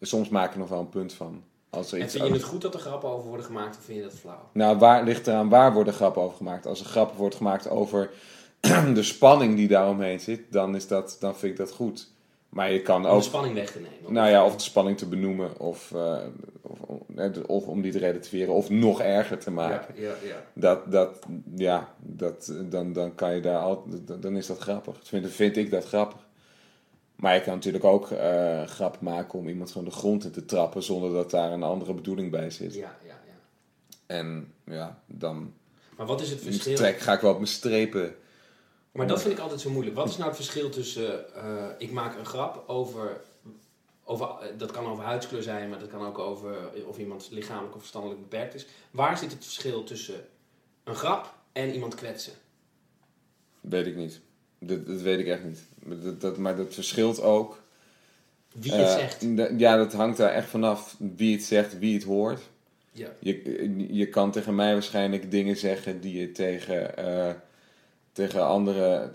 soms 0.00 0.28
maak 0.28 0.46
ik 0.46 0.52
er 0.52 0.58
nog 0.58 0.68
wel 0.68 0.80
een 0.80 0.88
punt 0.88 1.12
van. 1.12 1.42
Als 1.70 1.92
er 1.92 1.98
En 1.98 2.04
iets 2.04 2.12
vind 2.14 2.26
je 2.26 2.32
het 2.32 2.42
goed 2.42 2.62
dat 2.62 2.74
er 2.74 2.80
grappen 2.80 3.08
over 3.08 3.28
worden 3.28 3.46
gemaakt 3.46 3.76
of 3.76 3.82
vind 3.84 3.98
je 3.98 4.04
dat 4.04 4.14
flauw? 4.14 4.48
nou, 4.52 4.78
waar 4.78 5.04
ligt 5.04 5.26
eraan 5.26 5.48
waar 5.48 5.72
worden 5.72 5.92
grappen 5.94 6.22
over 6.22 6.36
gemaakt? 6.36 6.66
Als 6.66 6.80
er 6.80 6.86
grap 6.86 7.16
wordt 7.16 7.34
gemaakt 7.34 7.68
over 7.68 8.10
de 8.94 9.02
spanning 9.02 9.56
die 9.56 9.68
daaromheen 9.68 10.20
zit, 10.20 10.40
dan, 10.50 10.76
is 10.76 10.86
dat, 10.86 11.16
dan 11.20 11.36
vind 11.36 11.52
ik 11.52 11.58
dat 11.58 11.72
goed. 11.72 12.10
Maar 12.48 12.72
je 12.72 12.82
kan 12.82 13.04
Om 13.04 13.10
ook, 13.10 13.18
de 13.18 13.24
spanning 13.24 13.54
weg 13.54 13.70
te 13.70 13.78
nemen. 13.78 14.12
nou 14.12 14.28
ja, 14.28 14.44
of 14.44 14.56
de 14.56 14.62
spanning 14.62 14.98
te 14.98 15.06
benoemen, 15.06 15.58
of, 15.60 15.92
eh, 15.94 16.18
of, 16.62 16.78
of 17.46 17.66
om 17.66 17.82
die 17.82 17.92
te 17.92 17.98
relativeren, 17.98 18.54
of 18.54 18.70
nog 18.70 19.00
erger 19.00 19.38
te 19.38 19.50
maken. 19.50 19.94
ja, 19.94 20.02
ja, 20.02 20.14
ja. 20.28 20.44
Dat, 20.52 20.92
dat, 20.92 21.18
ja, 21.54 21.94
dat, 21.98 22.52
dan, 22.62 22.92
dan 22.92 23.14
kan 23.14 23.34
je 23.34 23.40
daar 23.40 23.58
al, 23.58 23.84
dan 24.20 24.36
is 24.36 24.46
dat 24.46 24.58
grappig. 24.58 24.96
Vind, 25.02 25.30
vind 25.30 25.56
ik 25.56 25.70
dat 25.70 25.84
grappig. 25.84 26.26
Maar 27.16 27.34
je 27.34 27.40
kan 27.40 27.54
natuurlijk 27.54 27.84
ook 27.84 28.10
eh 28.10 28.62
grap 28.64 29.00
maken 29.00 29.38
om 29.38 29.48
iemand 29.48 29.70
gewoon 29.70 29.86
de 29.86 29.94
grond 29.94 30.24
in 30.24 30.30
te 30.30 30.44
trappen 30.44 30.82
zonder 30.82 31.12
dat 31.12 31.30
daar 31.30 31.52
een 31.52 31.62
andere 31.62 31.94
bedoeling 31.94 32.30
bij 32.30 32.50
zit. 32.50 32.74
ja, 32.74 32.96
ja, 33.06 33.14
ja. 33.26 33.34
En 34.06 34.52
ja, 34.64 35.02
dan 35.06 35.52
Maar 35.96 36.06
wat 36.06 36.20
is 36.20 36.30
het 36.30 36.40
verschil? 36.40 36.76
trek 36.76 36.98
ga 36.98 37.12
ik 37.12 37.20
wel 37.20 37.30
op 37.30 37.36
mijn 37.36 37.48
strepen. 37.48 38.14
Maar 38.92 39.06
dat 39.06 39.22
vind 39.22 39.34
ik 39.34 39.40
altijd 39.40 39.60
zo 39.60 39.70
moeilijk. 39.70 39.96
Wat 39.96 40.08
is 40.08 40.16
nou 40.16 40.28
het 40.28 40.36
verschil 40.36 40.70
tussen 40.70 41.34
eh, 41.34 41.64
ik 41.78 41.90
maak 41.90 42.18
een 42.18 42.26
grap 42.26 42.64
over, 42.68 43.20
over 44.04 44.26
eh, 44.26 44.48
dat 44.58 44.70
kan 44.70 44.86
over 44.86 45.04
huidskleur 45.04 45.42
zijn, 45.42 45.68
maar 45.68 45.78
dat 45.78 45.88
kan 45.88 46.06
ook 46.06 46.18
over 46.18 46.54
of 46.86 46.98
iemand 46.98 47.28
lichamelijk 47.30 47.74
of 47.74 47.80
verstandelijk 47.80 48.20
beperkt 48.20 48.54
is. 48.54 48.66
Waar 48.90 49.18
zit 49.18 49.32
het 49.32 49.44
verschil 49.44 49.84
tussen 49.84 50.26
een 50.84 50.94
grap 50.94 51.34
en 51.52 51.72
iemand 51.74 51.94
kwetsen? 51.94 52.32
Weet 53.60 53.86
ik 53.86 53.96
niet. 53.96 54.20
Dat, 54.58 54.86
dat 54.86 55.00
weet 55.00 55.18
ik 55.18 55.26
echt 55.26 55.44
niet. 55.44 55.60
Dat, 56.02 56.20
dat, 56.20 56.36
maar 56.38 56.56
dat 56.56 56.74
verschilt 56.74 57.20
ook 57.22 57.62
Wie 58.52 58.72
het 58.72 58.88
Eh, 58.88 58.94
zegt. 58.94 59.26
ja, 59.58 59.76
dat 59.76 59.92
hangt 59.92 60.16
daar 60.18 60.32
echt 60.32 60.48
vanaf 60.48 60.96
wie 60.98 61.34
het 61.36 61.44
zegt, 61.44 61.78
wie 61.78 61.94
het 61.94 62.04
hoort. 62.04 62.40
Ja. 62.92 63.08
Je, 63.18 63.86
je 63.90 64.08
kan 64.08 64.30
tegen 64.30 64.54
mij 64.54 64.72
waarschijnlijk 64.72 65.30
dingen 65.30 65.56
zeggen 65.56 66.00
die 66.00 66.20
je 66.20 66.32
tegen, 66.32 66.94
tegen, 68.18 68.46
andere, 68.46 69.10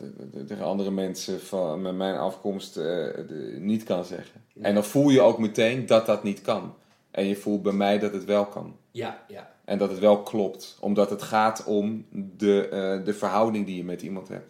tegen 0.47 0.65
andere 0.65 0.91
mensen 0.91 1.41
van 1.41 1.81
met 1.81 1.95
mijn 1.95 2.15
afkomst 2.15 2.77
eh, 2.77 2.83
de- 2.83 3.55
niet 3.59 3.83
kan 3.83 4.05
zeggen. 4.05 4.41
En 4.61 4.73
dan 4.73 4.83
voel 4.83 5.09
je 5.09 5.21
ook 5.21 5.37
meteen 5.39 5.85
dat 5.85 6.05
dat 6.05 6.23
niet 6.23 6.41
kan. 6.41 6.75
En 7.11 7.25
je 7.25 7.35
voelt 7.35 7.61
bij 7.61 7.73
mij 7.73 7.99
dat 7.99 8.13
het 8.13 8.25
wel 8.25 8.45
kan. 8.45 8.75
Ja, 8.91 9.23
ja. 9.27 9.51
En 9.65 9.77
dat 9.77 9.89
het 9.89 9.99
wel 9.99 10.21
klopt. 10.21 10.77
Omdat 10.79 11.09
het 11.09 11.21
gaat 11.21 11.63
om 11.63 12.05
de, 12.11 12.67
eh, 12.67 13.05
de 13.05 13.13
verhouding 13.13 13.65
die 13.65 13.75
je 13.75 13.83
met 13.83 14.01
iemand 14.01 14.27
hebt. 14.27 14.47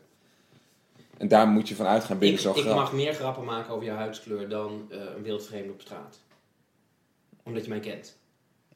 En 1.17 1.27
daar 1.27 1.48
moet 1.48 1.67
je 1.67 1.75
van 1.75 1.86
uitgaan 1.86 2.17
binnen 2.17 2.38
Ik, 2.38 2.45
zo'n 2.45 2.57
ik 2.57 2.65
mag 2.65 2.93
meer 2.93 3.13
grappen 3.13 3.43
maken 3.43 3.74
over 3.74 3.86
je 3.86 3.91
huidskleur 3.91 4.50
dan 4.50 4.88
eh, 4.89 4.98
een 5.17 5.24
wildvreemde 5.24 5.72
op 5.72 5.81
straat. 5.81 6.19
Omdat 7.43 7.63
je 7.63 7.69
mij 7.69 7.79
kent. 7.79 8.17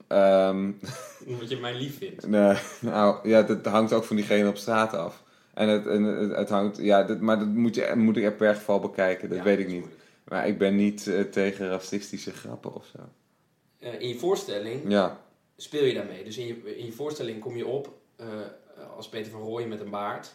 Ehm, 0.07 0.72
Omdat 1.27 1.50
je 1.50 1.57
mij 1.57 1.75
lief 1.75 1.98
vindt. 1.98 2.27
Nee, 2.27 2.57
nou 2.81 3.29
ja, 3.29 3.41
dat 3.41 3.65
hangt 3.65 3.93
ook 3.93 4.03
van 4.03 4.15
diegene 4.15 4.50
op 4.50 4.57
straat 4.57 4.93
af. 4.93 5.25
En 5.58 5.68
het, 5.70 5.88
en 5.88 6.04
het, 6.04 6.36
het 6.36 6.50
hangt, 6.50 6.78
ja, 6.78 7.18
maar 7.20 7.40
dat 7.40 7.48
moet, 7.48 7.76
je, 7.76 7.94
moet 7.96 8.18
ik 8.18 8.24
er 8.24 8.34
per 8.34 8.56
geval 8.56 8.80
bekijken, 8.80 9.30
dat 9.30 9.38
Ja, 9.38 9.44
weet 9.44 9.60
ik 9.60 9.68
niet. 9.68 9.80
moeilijk. 9.80 10.02
Maar 10.24 10.48
ik 10.48 10.58
ben 10.58 10.76
niet 10.76 11.08
eh, 11.08 11.22
tegen 11.22 11.70
racistische 11.70 12.32
grappen 12.32 12.74
of 12.74 12.86
zo. 12.86 13.00
Eh, 13.80 14.02
in 14.02 14.08
je 14.08 14.16
voorstelling 14.18 14.82
Ja, 14.92 15.20
speel 15.58 15.84
je 15.84 15.94
daarmee. 15.94 16.24
Dus 16.24 16.38
in 16.38 16.48
je, 16.48 16.78
in 16.78 16.86
je 16.86 16.92
voorstelling 16.92 17.40
kom 17.40 17.58
je 17.58 17.66
op 17.66 17.94
eh, 18.16 18.28
als 18.96 19.10
Peter 19.10 19.32
van 19.32 19.42
Rooyen 19.42 19.70
met 19.70 19.80
een 19.80 19.90
baard. 19.90 20.34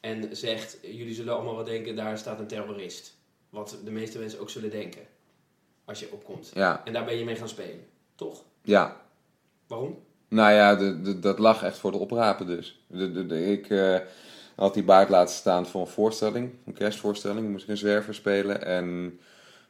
En 0.00 0.36
zegt, 0.36 0.78
jullie 0.82 1.14
zullen 1.14 1.34
allemaal 1.34 1.54
wel 1.54 1.64
denken, 1.64 1.96
daar 1.96 2.18
staat 2.18 2.38
een 2.38 2.46
terrorist. 2.46 3.16
Wat 3.50 3.78
de 3.84 3.90
meeste 3.90 4.18
mensen 4.18 4.40
ook 4.40 4.50
zullen 4.50 4.70
denken. 4.70 5.02
Als 5.84 6.00
je 6.00 6.08
opkomt. 6.12 6.50
ja, 6.54 6.82
En 6.84 6.92
daar 6.92 7.04
ben 7.04 7.16
je 7.18 7.24
mee 7.24 7.36
gaan 7.36 7.48
spelen. 7.48 7.84
Toch? 8.14 8.42
ja. 8.62 9.00
Waarom? 9.66 9.98
Nou 10.32 10.52
ja, 10.52 10.74
de, 10.74 11.00
de- 11.00 11.18
dat 11.18 11.38
lag 11.38 11.62
echt 11.62 11.78
voor 11.78 11.90
de 11.92 11.98
oprapen 11.98 12.46
dus. 12.46 12.84
De, 12.86 13.46
ik 13.52 13.70
eh, 13.70 13.98
had 14.54 14.74
die 14.74 14.84
baard 14.84 15.08
laten 15.08 15.34
staan 15.34 15.66
voor 15.66 15.80
een 15.80 15.86
voorstelling, 15.86 16.50
een 16.66 16.72
kerstvoorstelling. 16.72 17.48
Moest 17.50 17.62
ik 17.64 17.70
een 17.70 17.76
zwerver 17.76 18.14
spelen 18.14 18.64
en 18.64 19.18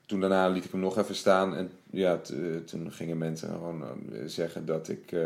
toen 0.07 0.21
daarna 0.21 0.49
liet 0.49 0.64
ik 0.64 0.71
hem 0.71 0.81
nog 0.81 0.99
even 0.99 1.14
staan. 1.14 1.57
En 1.57 1.71
ja, 1.90 2.19
t- 2.19 2.31
eh, 2.31 2.57
toen 2.64 2.92
gingen 2.92 3.19
mensen 3.19 3.49
gewoon 3.49 3.83
eh, 3.83 4.19
zeggen 4.26 4.66
dat 4.66 4.88
ik, 4.88 5.16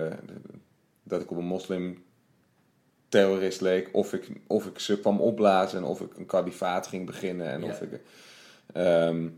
dat 1.02 1.20
ik 1.22 1.30
op 1.30 1.36
een 1.36 1.44
moslim 1.44 2.04
terrorist 3.08 3.60
leek. 3.60 3.88
Of 3.92 4.12
ik, 4.12 4.30
of 4.46 4.66
ik 4.66 4.78
ze 4.78 5.00
kwam 5.00 5.20
opblazen 5.20 5.78
en 5.78 5.84
of 5.84 6.00
ik 6.00 6.16
een 6.16 6.26
kalifaat 6.26 6.86
ging 6.86 7.06
beginnen. 7.06 7.46
En 7.50 7.60
Ja. 7.60 7.66
of, 7.66 7.80
ik, 7.80 8.00
ehm, 8.72 9.28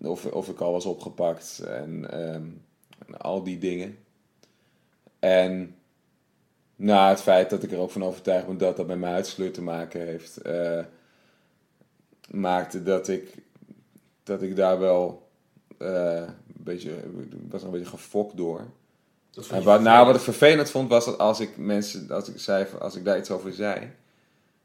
of, 0.00 0.26
of 0.26 0.48
ik 0.48 0.60
al 0.60 0.72
was 0.72 0.86
opgepakt 0.86 1.62
en 1.68 2.10
ehm, 2.10 2.44
en 3.06 3.18
al 3.18 3.42
die 3.42 3.58
dingen. 3.58 3.96
En 5.22 5.74
nou, 6.76 7.08
het 7.08 7.20
feit 7.20 7.50
dat 7.50 7.62
ik 7.62 7.72
er 7.72 7.78
ook 7.78 7.90
van 7.90 8.04
overtuigd 8.04 8.46
ben 8.46 8.58
dat 8.58 8.76
dat 8.76 8.86
met 8.86 8.98
mijn 8.98 9.12
huidskleur 9.12 9.52
te 9.52 9.62
maken 9.62 10.00
heeft, 10.06 10.36
eh, 10.36 10.84
maakte 12.30 12.82
dat 12.82 13.08
ik, 13.08 13.34
dat 14.22 14.42
ik 14.42 14.56
daar 14.56 14.78
wel 14.78 15.28
eh, 15.78 16.14
een 16.16 16.64
beetje, 16.64 16.92
was 17.48 17.62
een 17.62 17.70
beetje 17.70 17.86
gefokt 17.86 18.36
door. 18.36 18.66
Dat 19.30 19.48
En 19.48 19.62
wat, 19.62 19.80
nou, 19.80 20.06
wat 20.06 20.14
ik 20.14 20.20
vervelend 20.20 20.70
vond 20.70 20.88
was 20.88 21.04
dat 21.04 21.18
als 21.18 21.40
ik 21.40 21.56
mensen, 21.56 22.10
als 22.10 22.28
ik 22.28 22.38
zei, 22.38 22.66
als 22.80 22.96
ik 22.96 23.04
daar 23.04 23.18
iets 23.18 23.30
over 23.30 23.52
zei, 23.52 23.90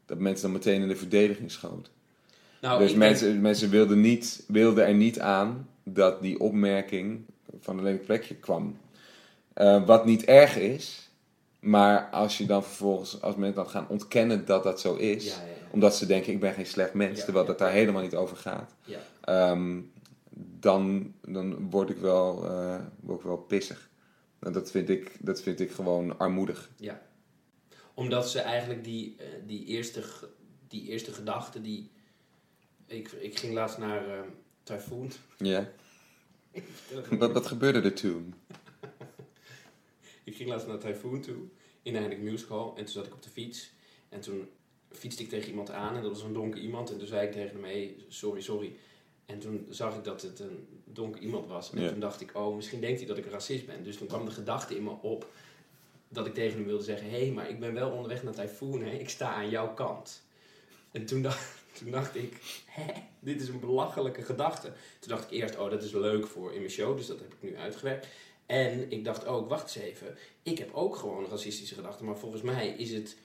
dat 0.06 0.18
mensen 0.18 0.42
dan 0.42 0.52
meteen 0.52 0.82
in 0.82 0.88
de 0.88 0.96
verdediging 0.96 1.50
schoten. 1.50 1.92
Nou, 2.60 2.78
dus 2.78 2.88
denk- 2.88 3.00
mensen, 3.00 3.40
mensen 3.40 3.70
wilden, 3.70 4.00
niet, 4.00 4.44
wilden 4.46 4.86
er 4.86 4.94
niet 4.94 5.20
aan 5.20 5.68
dat 5.82 6.22
die 6.22 6.40
opmerking 6.40 7.24
van 7.60 7.78
een 7.78 7.84
lelijk 7.84 8.04
plekje 8.04 8.34
kwam. 8.34 8.76
Eh, 9.58 9.86
wat 9.86 10.04
niet 10.04 10.24
erg 10.24 10.56
is, 10.56 11.10
maar 11.60 12.08
als 12.10 12.38
je 12.38 12.46
dan 12.46 12.64
vervolgens, 12.64 13.22
als 13.22 13.34
mensen 13.36 13.56
dan 13.56 13.68
gaan 13.70 13.88
ontkennen 13.88 14.44
dat 14.44 14.62
dat 14.62 14.80
zo 14.80 14.94
is, 14.94 15.24
Ja, 15.24 15.40
ja, 15.42 15.46
ja. 15.48 15.54
omdat 15.70 15.96
ze 15.96 16.06
denken 16.06 16.32
ik 16.32 16.40
ben 16.40 16.54
geen 16.54 16.66
slecht 16.66 16.94
mens, 16.94 17.24
terwijl 17.24 17.44
dat 17.46 17.58
daar 17.58 17.70
helemaal 17.70 18.02
niet 18.02 18.14
over 18.14 18.36
gaat, 18.36 18.74
Ja. 18.84 18.98
ehm, 19.20 19.80
dan, 20.60 21.14
dan 21.24 21.70
word 21.70 21.90
ik 21.90 21.96
wel, 21.96 22.46
eh, 22.46 22.80
word 23.00 23.18
ik 23.18 23.24
wel 23.26 23.36
pissig. 23.36 23.88
En 24.38 24.52
dat 24.52 24.70
vind 24.70 24.88
ik, 24.88 25.16
dat 25.20 25.40
vind 25.40 25.60
ik 25.60 25.70
gewoon 25.70 26.18
armoedig. 26.18 26.70
Ja. 26.76 27.00
Omdat 27.94 28.30
ze 28.30 28.40
eigenlijk 28.40 28.84
die, 28.84 29.14
eh, 29.18 29.26
die, 29.46 29.64
eerste, 29.64 30.02
die 30.68 30.88
eerste 30.88 31.12
gedachte, 31.12 31.60
die... 31.60 31.90
Ik, 32.86 33.12
ik 33.12 33.38
ging 33.38 33.54
laatst 33.54 33.78
naar 33.78 34.08
eh 34.08 34.20
Typhoon. 34.62 35.10
Ja. 35.38 35.68
Wat, 37.18 37.32
wat 37.32 37.46
gebeurde 37.46 37.80
er 37.80 37.94
toen? 37.94 38.34
Ik 40.28 40.36
ging 40.36 40.48
laatst 40.48 40.66
naar 40.66 40.78
Typhoon 40.78 41.20
toe, 41.20 41.36
in 41.82 41.92
de 41.92 41.98
Heineken 41.98 42.24
Musical. 42.24 42.68
En 42.76 42.84
toen 42.84 42.92
zat 42.92 43.06
ik 43.06 43.12
op 43.12 43.22
de 43.22 43.30
fiets. 43.30 43.70
En 44.08 44.20
toen 44.20 44.48
fietste 44.92 45.22
ik 45.22 45.28
tegen 45.28 45.48
iemand 45.50 45.70
aan. 45.70 45.96
En 45.96 46.02
dat 46.02 46.10
was 46.10 46.22
een 46.22 46.32
donker 46.32 46.60
iemand. 46.60 46.90
En 46.90 46.98
toen 46.98 47.06
zei 47.06 47.26
ik 47.26 47.32
tegen 47.32 47.50
hem, 47.54 47.64
hey, 47.64 47.94
sorry, 48.08 48.40
sorry. 48.40 48.76
En 49.26 49.38
toen 49.38 49.66
zag 49.70 49.96
ik 49.96 50.04
dat 50.04 50.22
het 50.22 50.40
een 50.40 50.66
donker 50.84 51.20
iemand 51.20 51.46
was. 51.46 51.72
En 51.72 51.82
Ja. 51.82 51.88
toen 51.88 52.00
dacht 52.00 52.20
ik, 52.20 52.30
oh, 52.36 52.56
misschien 52.56 52.80
denkt 52.80 52.98
hij 52.98 53.08
dat 53.08 53.18
ik 53.18 53.24
een 53.24 53.30
racist 53.30 53.66
ben. 53.66 53.82
Dus 53.84 53.96
toen 53.96 54.06
kwam 54.06 54.24
de 54.24 54.30
gedachte 54.30 54.76
in 54.76 54.82
me 54.82 54.90
op 55.02 55.26
dat 56.08 56.26
ik 56.26 56.34
tegen 56.34 56.58
hem 56.58 56.66
wilde 56.66 56.84
zeggen... 56.84 57.10
Hé, 57.10 57.18
hey, 57.24 57.30
maar 57.32 57.48
ik 57.50 57.60
ben 57.60 57.74
wel 57.74 57.90
onderweg 57.90 58.22
naar 58.22 58.34
Typhoon, 58.34 58.82
hè. 58.82 58.90
Ik 58.90 59.08
sta 59.08 59.32
aan 59.34 59.50
jouw 59.50 59.74
kant. 59.74 60.22
En 60.92 61.06
toen 61.06 61.22
dacht, 61.22 61.62
toen 61.78 61.90
dacht 61.90 62.16
ik, 62.16 62.62
hè, 62.66 62.92
dit 63.20 63.40
is 63.40 63.48
een 63.48 63.60
belachelijke 63.60 64.22
gedachte. 64.22 64.72
Toen 64.98 65.08
dacht 65.08 65.24
ik 65.24 65.30
eerst, 65.40 65.58
oh, 65.58 65.70
dat 65.70 65.82
is 65.82 65.92
leuk 65.92 66.26
voor 66.26 66.52
in 66.52 66.58
mijn 66.58 66.70
show. 66.70 66.96
Dus 66.96 67.06
dat 67.06 67.18
heb 67.18 67.32
ik 67.32 67.50
nu 67.50 67.56
uitgewerkt. 67.56 68.06
En 68.48 68.90
ik 68.90 69.04
dacht 69.04 69.26
ook, 69.26 69.48
wacht 69.48 69.76
eens 69.76 69.84
even. 69.84 70.16
Ik 70.42 70.58
heb 70.58 70.70
ook 70.72 70.96
gewoon 70.96 71.26
racistische 71.30 71.74
gedachten. 71.74 72.06
Maar 72.06 72.16
volgens 72.18 72.42
mij 72.42 72.68
is 72.68 72.90
het, 72.90 73.16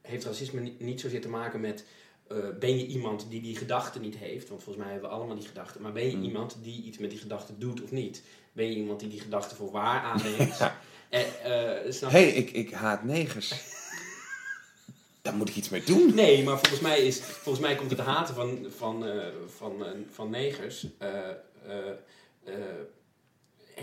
heeft 0.00 0.24
racisme 0.24 0.60
niet, 0.60 0.80
niet 0.80 1.00
zozeer 1.00 1.20
te 1.20 1.28
maken 1.28 1.60
met... 1.60 1.84
eh, 2.28 2.36
ben 2.58 2.78
je 2.78 2.86
iemand 2.86 3.26
die 3.30 3.40
die 3.40 3.56
gedachten 3.56 4.00
niet 4.00 4.16
heeft? 4.16 4.48
Want 4.48 4.62
volgens 4.62 4.84
mij 4.84 4.92
hebben 4.92 5.10
we 5.10 5.16
allemaal 5.16 5.36
die 5.36 5.46
gedachten. 5.48 5.82
Maar 5.82 5.92
ben 5.92 6.04
je 6.04 6.10
Hmm. 6.10 6.22
iemand 6.22 6.56
die 6.62 6.82
iets 6.82 6.98
met 6.98 7.10
die 7.10 7.18
gedachten 7.18 7.58
doet 7.58 7.82
of 7.82 7.90
niet? 7.90 8.22
Ben 8.52 8.66
je 8.66 8.74
iemand 8.76 9.00
die 9.00 9.08
die 9.08 9.20
gedachten 9.20 9.56
voor 9.56 9.70
waar 9.70 10.00
aanneemt? 10.02 10.58
En, 11.10 11.26
eh, 11.42 11.92
snap 11.92 12.10
hey, 12.10 12.28
ik, 12.28 12.50
ik 12.50 12.70
haat 12.70 13.04
negers. 13.04 13.54
Daar 15.22 15.34
moet 15.34 15.48
ik 15.48 15.56
iets 15.56 15.68
mee 15.68 15.84
doen. 15.84 16.14
Nee, 16.14 16.44
maar 16.44 16.58
volgens 16.58 16.80
mij, 16.80 16.98
is, 17.06 17.20
volgens 17.20 17.64
mij 17.64 17.74
komt 17.74 17.90
het 17.90 18.00
haten 18.00 18.34
van, 18.34 18.66
van, 18.76 19.06
eh, 19.06 19.26
van, 19.56 19.84
eh, 19.84 19.90
van 20.10 20.30
negers. 20.30 20.86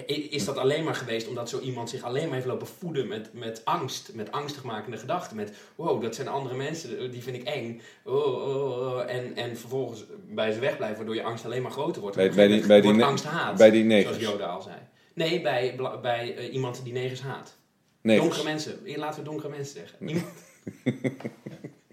Is 0.06 0.46
dat 0.46 0.58
alleen 0.58 0.84
maar 0.84 0.96
geweest 0.96 1.28
omdat 1.28 1.50
zo 1.50 1.60
iemand 1.60 1.90
zich 1.90 2.04
alleen 2.04 2.26
maar 2.26 2.34
heeft 2.34 2.46
lopen 2.46 2.68
voeden 2.80 3.08
met, 3.08 3.30
met 3.34 3.62
angst, 3.66 4.12
met 4.14 4.32
angstigmakende 4.32 4.98
gedachten. 4.98 5.36
Met 5.36 5.52
wow, 5.76 6.02
dat 6.02 6.16
zijn 6.16 6.28
andere 6.28 6.56
mensen, 6.56 7.12
die 7.12 7.24
vind 7.24 7.36
ik 7.36 7.44
eng. 7.44 7.82
Oh, 8.04 8.16
oh, 8.26 8.80
oh. 8.80 9.12
En, 9.12 9.36
en 9.36 9.58
vervolgens 9.58 10.04
bij 10.30 10.52
ze 10.52 10.60
wegblijven, 10.60 10.98
waardoor 10.98 11.16
je 11.16 11.24
angst 11.24 11.46
alleen 11.46 11.62
maar 11.62 11.72
groter 11.72 12.02
wordt. 12.02 12.16
Bij- 12.18 12.32
bij 12.32 12.48
die- 12.48 12.68
bij 12.68 12.82
die 12.82 13.04
angst 13.04 13.26
haat, 13.26 13.58
bij 13.58 13.72
die 13.72 13.84
negers. 13.84 14.18
zoals 14.18 14.32
Joda 14.34 14.46
al 14.46 14.62
zei. 14.62 14.76
Nee, 15.14 15.42
bij, 15.42 15.76
bij 16.02 16.36
eh, 16.38 16.54
iemand 16.54 16.82
die 16.84 16.94
negers 16.94 17.22
haat. 17.22 17.56
Negers. 18.02 18.26
Donkere 18.28 18.44
mensen. 18.50 18.80
Laten 18.96 19.20
we 19.20 19.26
donkere 19.30 19.50
mensen 19.50 19.76
zeggen. 19.78 20.08
Iemand, 20.08 20.34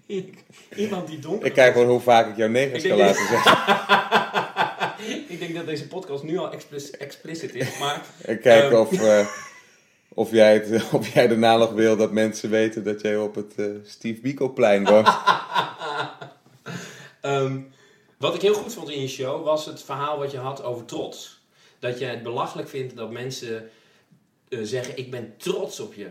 iemand 0.75 1.07
die 1.07 1.19
donker 1.19 1.45
Ik 1.45 1.53
kijk 1.53 1.73
wel 1.75 1.85
hoe 1.85 1.99
vaak 1.99 2.27
ik 2.29 2.35
jou 2.37 2.49
negers 2.51 2.87
kan 2.87 2.97
laten 2.97 3.27
zeggen. 3.27 3.53
ik 5.27 5.39
denk 5.39 5.55
dat 5.55 5.65
deze 5.65 5.87
podcast 5.87 6.23
nu 6.23 6.37
al 6.37 6.51
explic- 6.51 6.95
explicit 6.95 7.55
is, 7.55 7.77
maar 7.79 8.01
kijk 8.25 8.45
Ehm. 8.71 8.75
of, 8.75 8.91
eh, 9.01 9.27
of, 10.23 10.31
jij 10.31 10.53
het, 10.53 10.83
of 10.93 11.13
jij 11.13 11.27
daarna 11.27 11.57
nog 11.57 11.71
wil 11.71 11.97
dat 11.97 12.11
mensen 12.11 12.49
weten 12.49 12.83
dat 12.83 13.01
jij 13.01 13.17
op 13.17 13.35
het 13.35 13.53
eh, 13.55 13.65
Steve 13.83 14.21
Biko-plein 14.21 14.85
woont. 14.85 15.07
ehm, 17.21 17.59
wat 18.17 18.35
ik 18.35 18.41
heel 18.41 18.53
goed 18.53 18.73
vond 18.73 18.89
in 18.89 19.01
je 19.01 19.07
show 19.07 19.43
was 19.43 19.65
het 19.65 19.83
verhaal 19.83 20.17
wat 20.17 20.31
je 20.31 20.37
had 20.37 20.63
over 20.63 20.85
trots. 20.85 21.43
Dat 21.79 21.99
je 21.99 22.05
het 22.05 22.23
belachelijk 22.23 22.69
vindt 22.69 22.95
dat 22.95 23.11
mensen 23.11 23.69
eh, 24.49 24.59
zeggen: 24.63 24.97
Ik 24.97 25.11
ben 25.11 25.33
trots 25.37 25.79
op 25.79 25.93
je. 25.93 26.07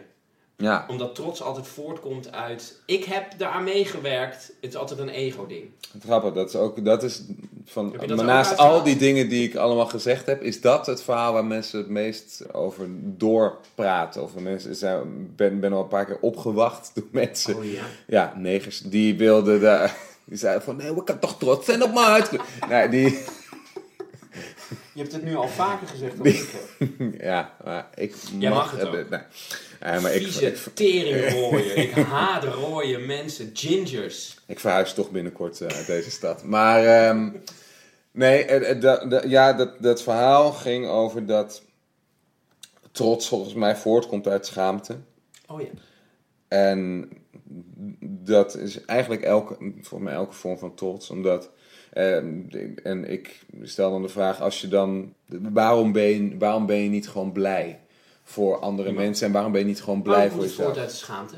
Ja, 0.56 0.84
Omdat 0.88 1.14
trots 1.14 1.42
altijd 1.42 1.66
voortkomt 1.66 2.32
uit: 2.32 2.80
Ik 2.86 3.04
heb 3.04 3.38
daaraan 3.38 3.64
meegewerkt. 3.64 4.52
Het 4.60 4.70
is 4.70 4.76
altijd 4.76 5.00
een 5.00 5.08
ego-ding. 5.08 5.64
grappig. 6.00 6.32
Dat 6.32 6.48
is 6.48 6.56
ook, 6.56 6.84
dat 6.84 7.02
is 7.02 7.22
van, 7.64 7.94
dat 8.06 8.16
maar 8.16 8.24
naast 8.24 8.56
al 8.56 8.82
die 8.82 8.96
dingen 8.96 9.28
die 9.28 9.48
ik 9.48 9.56
allemaal 9.56 9.86
gezegd 9.86 10.26
heb, 10.26 10.42
is 10.42 10.60
dat 10.60 10.86
het 10.86 11.02
verhaal 11.02 11.32
waar 11.32 11.44
mensen 11.44 11.78
het 11.78 11.88
meest 11.88 12.44
over 12.52 12.86
doorpraten. 13.00 14.22
Of 14.22 14.34
mensen 14.34 14.74
zijn, 14.74 15.32
ben, 15.36 15.60
ben 15.60 15.72
al 15.72 15.82
een 15.82 15.88
paar 15.88 16.06
keer 16.06 16.18
opgewacht 16.20 16.90
door 16.94 17.08
mensen. 17.10 17.56
Oh 17.56 17.64
ja. 17.64 17.82
Ja, 18.06 18.32
negers, 18.36 18.80
die 18.80 19.16
wilden 19.16 19.60
daar, 19.60 19.96
die 20.24 20.38
zeiden 20.38 20.62
van, 20.62 20.76
nee, 20.76 20.94
we 20.94 21.04
kan 21.04 21.18
toch 21.18 21.38
trots 21.38 21.66
zijn 21.66 21.82
op 21.82 21.94
mijn 21.94 22.06
huidskleur. 22.06 22.44
Nee, 22.68 22.88
die, 22.88 23.18
Je 24.92 25.00
hebt 25.00 25.12
het 25.12 25.24
nu 25.24 25.36
al 25.36 25.48
vaker 25.48 25.86
gezegd. 25.88 26.24
ik, 26.26 26.48
ja, 27.30 27.54
maar 27.64 27.88
ik 27.94 28.14
Jij 28.38 28.50
mag 28.50 28.70
het 28.70 28.86
ook. 28.86 29.06
Eh, 29.84 30.02
maar 30.02 30.14
ik, 30.14 30.22
Vieze 30.22 30.46
ik, 30.46 30.56
teringrooien. 30.74 31.76
Ik 31.88 31.90
haat 31.90 32.44
rode 32.44 32.98
mensen. 32.98 33.50
Gingers. 33.52 34.38
ik 34.46 34.60
verhuis 34.60 34.94
toch 34.94 35.10
binnenkort 35.10 35.60
eh, 35.60 35.76
uit 35.76 35.86
deze 35.86 36.10
stad. 36.10 36.44
Maar, 36.44 36.84
ehm, 36.84 37.30
Nee, 38.14 38.44
eh, 38.44 39.30
ja, 39.30 39.52
dat, 39.52 39.82
dat 39.82 40.02
verhaal 40.02 40.52
ging 40.52 40.86
over 40.86 41.26
dat 41.26 41.62
trots 42.92 43.28
volgens 43.28 43.54
mij 43.54 43.76
voortkomt 43.76 44.28
uit 44.28 44.46
schaamte. 44.46 44.96
Oh 45.46 45.60
ja. 45.60 45.66
En 46.48 47.08
dat 48.00 48.56
is 48.56 48.84
eigenlijk 48.84 49.22
elke, 49.22 49.56
volgens 49.58 50.02
mij 50.02 50.12
elke 50.12 50.34
vorm 50.34 50.58
van 50.58 50.74
trots. 50.74 51.10
Omdat, 51.10 51.50
eh, 51.92 52.16
en 52.82 53.10
ik 53.10 53.44
stel 53.62 53.90
dan 53.90 54.02
de 54.02 54.08
vraag, 54.08 54.40
als 54.40 54.60
je 54.60 54.68
dan, 54.68 55.14
waarom 55.52 55.92
ben 55.92 56.04
je, 56.04 56.38
waarom 56.38 56.66
ben 56.66 56.76
je 56.76 56.88
niet 56.88 57.08
gewoon 57.08 57.32
blij 57.32 57.80
voor 58.24 58.58
andere 58.58 58.88
Ja. 58.88 58.94
mensen? 58.94 59.26
En 59.26 59.32
waarom 59.32 59.52
ben 59.52 59.60
je 59.60 59.66
niet 59.66 59.82
gewoon 59.82 60.02
blij 60.02 60.14
Waarom 60.14 60.30
voor 60.32 60.40
komt 60.40 60.50
het 60.56 60.60
voort 60.64 60.76
jezelf? 60.76 60.90
uit 60.90 60.98
de 60.98 61.04
schaamte? 61.04 61.34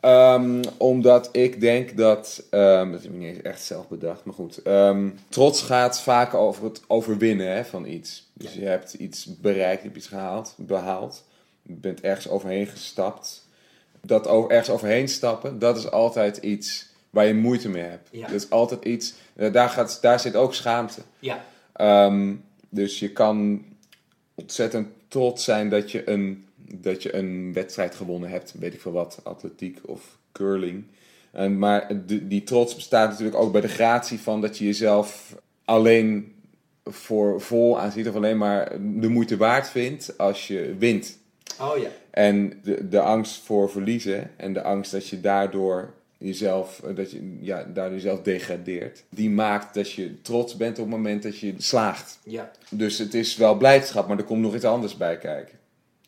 Ehm, 0.00 0.62
omdat 0.76 1.28
ik 1.32 1.60
denk 1.60 1.96
dat, 1.96 2.42
ehm, 2.50 2.90
dat 2.90 3.02
heb 3.02 3.12
ik 3.12 3.18
niet 3.18 3.42
echt 3.42 3.62
zelf 3.62 3.88
bedacht, 3.88 4.24
maar 4.24 4.34
goed. 4.34 4.62
ehm, 4.62 5.08
trots 5.28 5.62
gaat 5.62 6.00
vaak 6.00 6.34
over 6.34 6.64
het 6.64 6.80
overwinnen 6.86 7.52
hè, 7.54 7.64
van 7.64 7.86
iets. 7.86 8.28
Dus 8.32 8.54
Ja. 8.54 8.60
je 8.60 8.66
hebt 8.66 8.94
iets 8.94 9.40
bereikt, 9.40 9.78
je 9.82 9.86
hebt 9.86 9.98
iets 9.98 10.06
gehaald, 10.06 10.54
behaald. 10.56 11.24
Je 11.62 11.72
bent 11.74 12.00
ergens 12.00 12.28
overheen 12.28 12.66
gestapt. 12.66 13.46
Dat 14.06 14.26
over, 14.26 14.50
ergens 14.50 14.70
overheen 14.70 15.08
stappen, 15.08 15.58
dat 15.58 15.76
is 15.76 15.90
altijd 15.90 16.36
iets 16.36 16.88
waar 17.10 17.26
je 17.26 17.34
moeite 17.34 17.68
mee 17.68 17.82
hebt. 17.82 18.08
Ja. 18.12 18.26
Dat 18.26 18.34
is 18.36 18.50
altijd 18.50 18.84
iets, 18.84 19.14
daar, 19.52 19.68
gaat, 19.68 19.98
daar 20.00 20.20
zit 20.20 20.36
ook 20.36 20.54
schaamte. 20.54 21.00
Ja. 21.18 21.44
Dus 22.68 22.98
je 22.98 23.10
kan 23.12 23.64
ontzettend 24.34 24.88
trots 25.10 25.44
zijn 25.44 25.68
dat 25.68 25.90
je, 25.90 26.08
een, 26.10 26.44
dat 26.74 27.02
je 27.02 27.14
een 27.14 27.52
wedstrijd 27.52 27.94
gewonnen 27.94 28.30
hebt. 28.30 28.54
Weet 28.58 28.74
ik 28.74 28.80
veel 28.80 28.92
wat, 28.92 29.20
atletiek 29.22 29.78
of 29.84 30.18
curling. 30.32 30.84
En, 31.32 31.58
maar 31.58 32.06
de- 32.06 32.26
die 32.28 32.42
trots 32.44 32.74
bestaat 32.74 33.10
natuurlijk 33.10 33.36
ook 33.36 33.52
bij 33.52 33.60
de 33.60 33.68
gratie 33.68 34.18
van 34.18 34.40
dat 34.40 34.58
je 34.58 34.64
jezelf 34.64 35.34
alleen 35.64 36.34
voor 36.84 37.40
vol 37.40 37.80
aanziet. 37.80 38.08
Of 38.08 38.14
alleen 38.14 38.38
maar 38.38 38.70
de 39.00 39.08
moeite 39.08 39.36
waard 39.36 39.68
vindt 39.70 40.18
als 40.18 40.46
je 40.46 40.74
wint. 40.78 41.18
Oh 41.60 41.78
ja. 41.78 41.88
En 42.10 42.60
de, 42.62 42.88
de 42.88 43.00
angst 43.00 43.40
voor 43.42 43.70
verliezen 43.70 44.30
en 44.36 44.52
de 44.52 44.62
angst 44.62 44.92
dat 44.92 45.08
je 45.08 45.20
daardoor 45.20 45.94
jezelf, 46.20 46.82
eh, 46.84 46.96
dat 46.96 47.10
je, 47.10 47.36
ja, 47.40 47.64
daardoor 47.64 47.94
jezelf 47.96 48.22
degradeert, 48.22 49.04
die 49.08 49.30
maakt 49.30 49.74
dat 49.74 49.92
je 49.92 50.20
trots 50.22 50.56
bent 50.56 50.78
op 50.78 50.84
het 50.84 50.94
moment 50.96 51.22
dat 51.22 51.38
je 51.38 51.54
slaagt. 51.58 52.18
Ja. 52.24 52.50
Dus 52.70 52.98
het 52.98 53.14
is 53.14 53.36
wel 53.36 53.56
blijdschap, 53.56 54.08
maar 54.08 54.18
er 54.18 54.24
komt 54.24 54.40
nog 54.40 54.54
iets 54.54 54.64
anders 54.64 54.96
bij 54.96 55.18
kijken. 55.18 55.58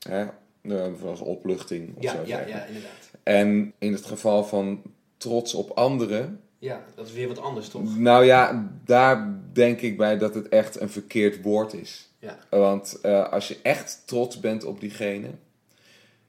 Hè? 0.09 0.25
Eh, 0.63 0.87
Zoals 1.01 1.21
opluchting 1.21 1.97
of 1.97 2.03
Ja, 2.03 2.13
zo. 2.13 2.19
ja, 2.21 2.27
zeggen. 2.27 2.49
ja, 2.49 2.65
inderdaad. 2.65 2.91
En 3.23 3.73
in 3.79 3.93
het 3.93 4.05
geval 4.07 4.45
van 4.45 4.83
trots 5.17 5.55
op 5.55 5.71
anderen, 5.71 6.41
Ja, 6.59 6.85
dat 6.95 7.07
is 7.07 7.13
weer 7.13 7.29
wat 7.29 7.39
anders, 7.41 7.69
toch? 7.69 7.99
nou 7.99 8.25
ja, 8.25 8.71
daar 8.85 9.39
denk 9.53 9.81
ik 9.81 9.97
bij 9.97 10.19
dat 10.19 10.35
het 10.35 10.49
echt 10.49 10.81
een 10.81 10.91
verkeerd 10.91 11.43
woord 11.43 11.73
is. 11.75 12.11
Ja. 12.19 12.39
Want 12.51 12.99
eh, 13.03 13.29
als 13.33 13.49
je 13.49 13.59
echt 13.63 14.03
trots 14.05 14.41
bent 14.41 14.65
op 14.65 14.81
diegene. 14.81 15.29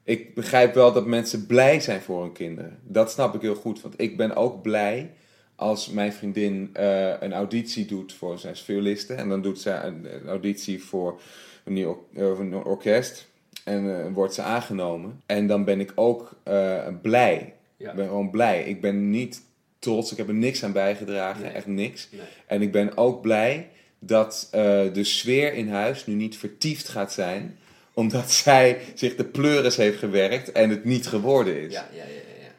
Ik 0.04 0.34
begrijp 0.34 0.74
wel 0.74 0.92
dat 0.92 1.06
mensen 1.06 1.46
blij 1.46 1.80
zijn 1.80 2.00
voor 2.00 2.22
hun 2.22 2.32
kinderen. 2.32 2.78
Dat 2.82 3.10
snap 3.10 3.34
ik 3.34 3.40
heel 3.40 3.54
goed. 3.54 3.80
Want 3.80 3.94
ik 3.96 4.16
ben 4.16 4.36
ook 4.36 4.62
blij 4.62 5.10
als 5.56 5.88
mijn 5.88 6.12
vriendin 6.12 6.70
eh, 6.72 7.20
een 7.20 7.32
auditie 7.32 7.86
doet 7.86 8.12
voor 8.12 8.38
zijn 8.38 8.56
violiste. 8.56 9.14
En 9.14 9.28
dan 9.28 9.42
doet 9.42 9.60
ze 9.60 9.70
een, 9.70 10.14
een 10.14 10.28
auditie 10.28 10.82
voor 10.82 11.20
een 11.64 11.72
nieuw 11.72 12.06
eh, 12.14 12.38
een 12.38 12.54
orkest. 12.54 13.28
En 13.64 14.04
eh, 14.04 14.12
wordt 14.12 14.34
ze 14.34 14.42
aangenomen. 14.42 15.22
En 15.26 15.46
dan 15.46 15.64
ben 15.64 15.80
ik 15.80 15.92
ook 15.94 16.36
blij. 17.02 17.54
Ja. 17.76 17.90
Ik 17.90 17.96
ben 17.96 18.06
gewoon 18.06 18.30
blij. 18.30 18.64
Ik 18.64 18.80
ben 18.80 19.10
niet 19.10 19.42
trots. 19.78 20.12
Ik 20.12 20.16
heb 20.16 20.28
er 20.28 20.34
niks 20.34 20.64
aan 20.64 20.72
bijgedragen. 20.72 21.42
Nee. 21.42 21.52
Echt 21.52 21.66
niks. 21.66 22.08
Nee. 22.10 22.20
En 22.46 22.62
ik 22.62 22.72
ben 22.72 22.96
ook 22.96 23.22
blij 23.22 23.68
dat 23.98 24.48
de 24.92 25.04
sfeer 25.04 25.52
in 25.52 25.68
huis 25.68 26.06
nu 26.06 26.14
niet 26.14 26.36
vertiefd 26.36 26.88
gaat 26.88 27.12
zijn. 27.12 27.58
Omdat 27.94 28.30
zij 28.44 28.80
zich 28.94 29.16
de 29.16 29.24
pleuris 29.24 29.76
heeft 29.76 29.98
gewerkt 29.98 30.52
en 30.52 30.70
het 30.70 30.84
niet 30.84 31.06
geworden 31.06 31.60
is. 31.60 31.72
Ja, 31.72 31.88
ja, 31.92 32.04
ja, 32.04 32.04
ja. 32.04 32.50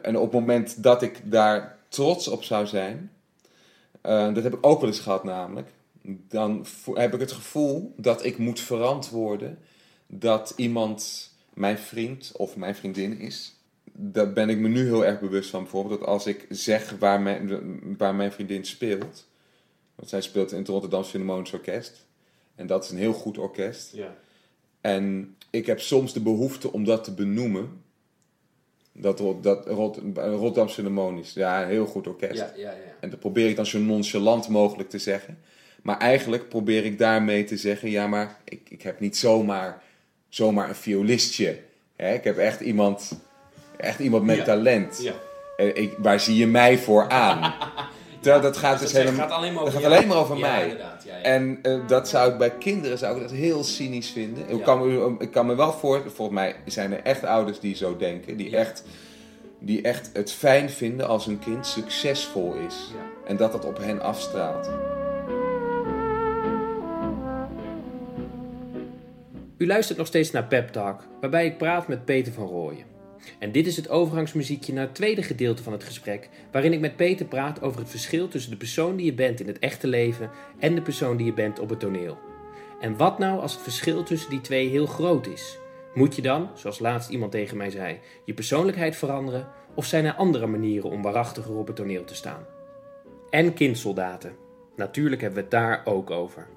En 0.00 0.16
op 0.16 0.22
het 0.32 0.40
moment 0.40 0.82
dat 0.82 1.02
ik 1.02 1.20
daar 1.24 1.78
trots 1.88 2.28
op 2.28 2.44
zou 2.44 2.66
zijn. 2.66 3.10
eh, 4.00 4.34
dat 4.34 4.42
heb 4.42 4.54
ik 4.54 4.66
ook 4.66 4.80
wel 4.80 4.88
eens 4.88 5.00
gehad 5.00 5.24
namelijk. 5.24 5.68
Dan 6.06 6.66
heb 6.94 7.14
ik 7.14 7.20
het 7.20 7.32
gevoel 7.32 7.94
dat 7.96 8.24
ik 8.24 8.38
moet 8.38 8.60
verantwoorden 8.60 9.58
dat 10.06 10.52
iemand 10.56 11.30
mijn 11.54 11.78
vriend 11.78 12.32
of 12.36 12.56
mijn 12.56 12.74
vriendin 12.74 13.18
is. 13.18 13.54
Daar 13.92 14.32
ben 14.32 14.48
ik 14.48 14.58
me 14.58 14.68
nu 14.68 14.84
heel 14.84 15.04
erg 15.04 15.20
bewust 15.20 15.50
van. 15.50 15.62
Bijvoorbeeld 15.62 16.00
dat 16.00 16.08
als 16.08 16.26
ik 16.26 16.46
zeg 16.48 16.94
waar 16.98 17.20
mijn, 17.20 17.60
waar 17.98 18.14
mijn 18.14 18.32
vriendin 18.32 18.64
speelt. 18.64 19.26
Want 19.94 20.08
zij 20.08 20.20
speelt 20.20 20.52
in 20.52 20.58
het 20.58 20.68
Rotterdam 20.68 21.04
Philharmonisch 21.04 21.52
Orkest. 21.52 22.06
En 22.54 22.66
dat 22.66 22.84
is 22.84 22.90
een 22.90 22.98
heel 22.98 23.12
goed 23.12 23.38
orkest. 23.38 23.92
Ja. 23.92 24.16
En 24.84 25.36
ik 25.50 25.66
heb 25.66 25.80
soms 25.80 26.12
de 26.12 26.20
behoefte 26.20 26.72
om 26.72 26.84
dat 26.84 27.04
te 27.04 27.12
benoemen. 27.14 27.82
Dat, 28.92 29.22
dat 29.42 29.66
Rot, 29.66 30.00
Rotterdam 30.14 30.68
Philharmonisch. 30.68 31.32
Ja, 31.32 31.62
een 31.62 31.68
heel 31.68 31.86
goed 31.86 32.06
orkest. 32.06 32.38
Ja, 32.38 32.52
ja, 32.56 32.70
ja. 32.70 32.96
En 33.00 33.10
dat 33.10 33.18
probeer 33.18 33.48
ik 33.48 33.56
dan 33.56 33.66
zo 33.66 33.78
nonchalant 33.78 34.48
mogelijk 34.48 34.90
te 34.90 34.98
zeggen. 34.98 35.38
Maar 35.82 35.98
eigenlijk 35.98 36.48
probeer 36.48 36.84
ik 36.84 36.98
daarmee 36.98 37.44
te 37.44 37.56
zeggen: 37.56 37.90
ja, 37.90 38.06
maar 38.06 38.40
ik, 38.44 38.60
ik 38.70 38.82
heb 38.82 39.00
niet 39.00 39.16
zomaar, 39.16 39.82
zomaar 40.28 40.68
een 40.68 40.74
violistje. 40.74 41.58
Hè? 41.96 42.14
Ik 42.14 42.24
heb 42.24 42.38
echt 42.38 42.60
iemand, 42.60 43.20
echt 43.76 43.98
iemand 43.98 44.24
met 44.24 44.44
talent. 44.44 45.02
Ja. 45.02 45.14
En 45.56 45.76
ik, 45.76 45.94
waar 45.98 46.20
zie 46.20 46.36
je 46.36 46.46
mij 46.46 46.78
voor 46.78 47.08
aan? 47.08 47.54
Terwijl 48.24 48.42
dat 48.42 48.56
gaat 48.56 48.80
dus 48.80 48.92
dat 48.92 49.02
helemaal. 49.02 49.28
gaat 49.28 49.36
alleen 49.36 49.52
maar 49.52 49.62
over 49.62 49.74
dat 49.74 49.82
gaat 49.82 49.92
alleen 49.92 50.08
maar 50.08 50.16
over 50.16 50.36
ja, 50.36 50.50
mij. 50.52 50.62
inderdaad. 50.62 51.02
Ja, 51.04 51.16
ja. 51.16 51.22
En 51.22 51.58
eh, 51.62 51.78
dat 51.86 52.08
zou 52.08 52.32
ik 52.32 52.38
bij 52.38 52.50
kinderen 52.50 52.98
zou 52.98 53.14
ik 53.16 53.22
dat 53.22 53.30
heel 53.30 53.64
cynisch 53.64 54.10
vinden. 54.10 54.48
Ik, 54.48 54.62
kan 54.62 54.78
me, 54.88 55.14
ik 55.18 55.30
kan 55.30 55.46
me 55.46 55.54
wel 55.54 55.72
voor, 55.72 56.02
volgens 56.14 56.38
mij 56.38 56.54
zijn 56.66 56.92
er 56.92 57.00
echt 57.02 57.24
ouders 57.24 57.60
die 57.60 57.76
zo 57.76 57.96
denken, 57.96 58.36
die, 58.36 58.50
Ja. 58.50 58.58
echt, 58.58 58.84
die 59.58 59.82
echt 59.82 60.10
het 60.12 60.32
fijn 60.32 60.70
vinden 60.70 61.06
als 61.08 61.24
hun 61.26 61.38
kind 61.38 61.66
succesvol 61.66 62.54
is. 62.66 62.90
Ja. 62.92 63.28
En 63.30 63.36
dat 63.36 63.52
dat 63.52 63.64
op 63.64 63.78
hen 63.78 64.00
afstraalt. 64.02 64.70
U 69.56 69.66
luistert 69.66 69.98
nog 69.98 70.06
steeds 70.06 70.30
naar 70.30 70.44
Pep 70.44 70.68
Talk, 70.68 71.00
waarbij 71.20 71.46
ik 71.46 71.58
praat 71.58 71.88
met 71.88 72.04
Peter 72.04 72.32
van 72.32 72.46
Rooyen. 72.46 72.93
En 73.38 73.52
dit 73.52 73.66
is 73.66 73.76
het 73.76 73.88
overgangsmuziekje 73.88 74.72
naar 74.72 74.84
het 74.84 74.94
tweede 74.94 75.22
gedeelte 75.22 75.62
van 75.62 75.72
het 75.72 75.84
gesprek, 75.84 76.28
waarin 76.52 76.72
ik 76.72 76.80
met 76.80 76.96
Peter 76.96 77.26
praat 77.26 77.62
over 77.62 77.80
het 77.80 77.90
verschil 77.90 78.28
tussen 78.28 78.50
de 78.50 78.56
persoon 78.56 78.96
die 78.96 79.06
je 79.06 79.14
bent 79.14 79.40
in 79.40 79.46
het 79.46 79.58
echte 79.58 79.86
leven 79.86 80.30
en 80.58 80.74
de 80.74 80.82
persoon 80.82 81.16
die 81.16 81.26
je 81.26 81.32
bent 81.32 81.58
op 81.58 81.68
het 81.68 81.80
toneel. 81.80 82.18
En 82.80 82.96
wat 82.96 83.18
nou 83.18 83.40
als 83.40 83.52
het 83.52 83.62
verschil 83.62 84.02
tussen 84.02 84.30
die 84.30 84.40
twee 84.40 84.68
heel 84.68 84.86
groot 84.86 85.26
is? 85.26 85.58
Moet 85.94 86.16
je 86.16 86.22
dan, 86.22 86.50
zoals 86.54 86.78
laatst 86.78 87.10
iemand 87.10 87.32
tegen 87.32 87.56
mij 87.56 87.70
zei, 87.70 88.00
je 88.24 88.34
persoonlijkheid 88.34 88.96
veranderen 88.96 89.48
of 89.74 89.86
zijn 89.86 90.04
er 90.04 90.14
andere 90.14 90.46
manieren 90.46 90.90
om 90.90 91.02
waarachtiger 91.02 91.56
op 91.56 91.66
het 91.66 91.76
toneel 91.76 92.04
te 92.04 92.14
staan? 92.14 92.46
En 93.30 93.54
kindsoldaten. 93.54 94.36
Natuurlijk 94.76 95.20
hebben 95.20 95.38
we 95.38 95.44
het 95.44 95.62
daar 95.62 95.82
ook 95.84 96.10
over. 96.10 96.48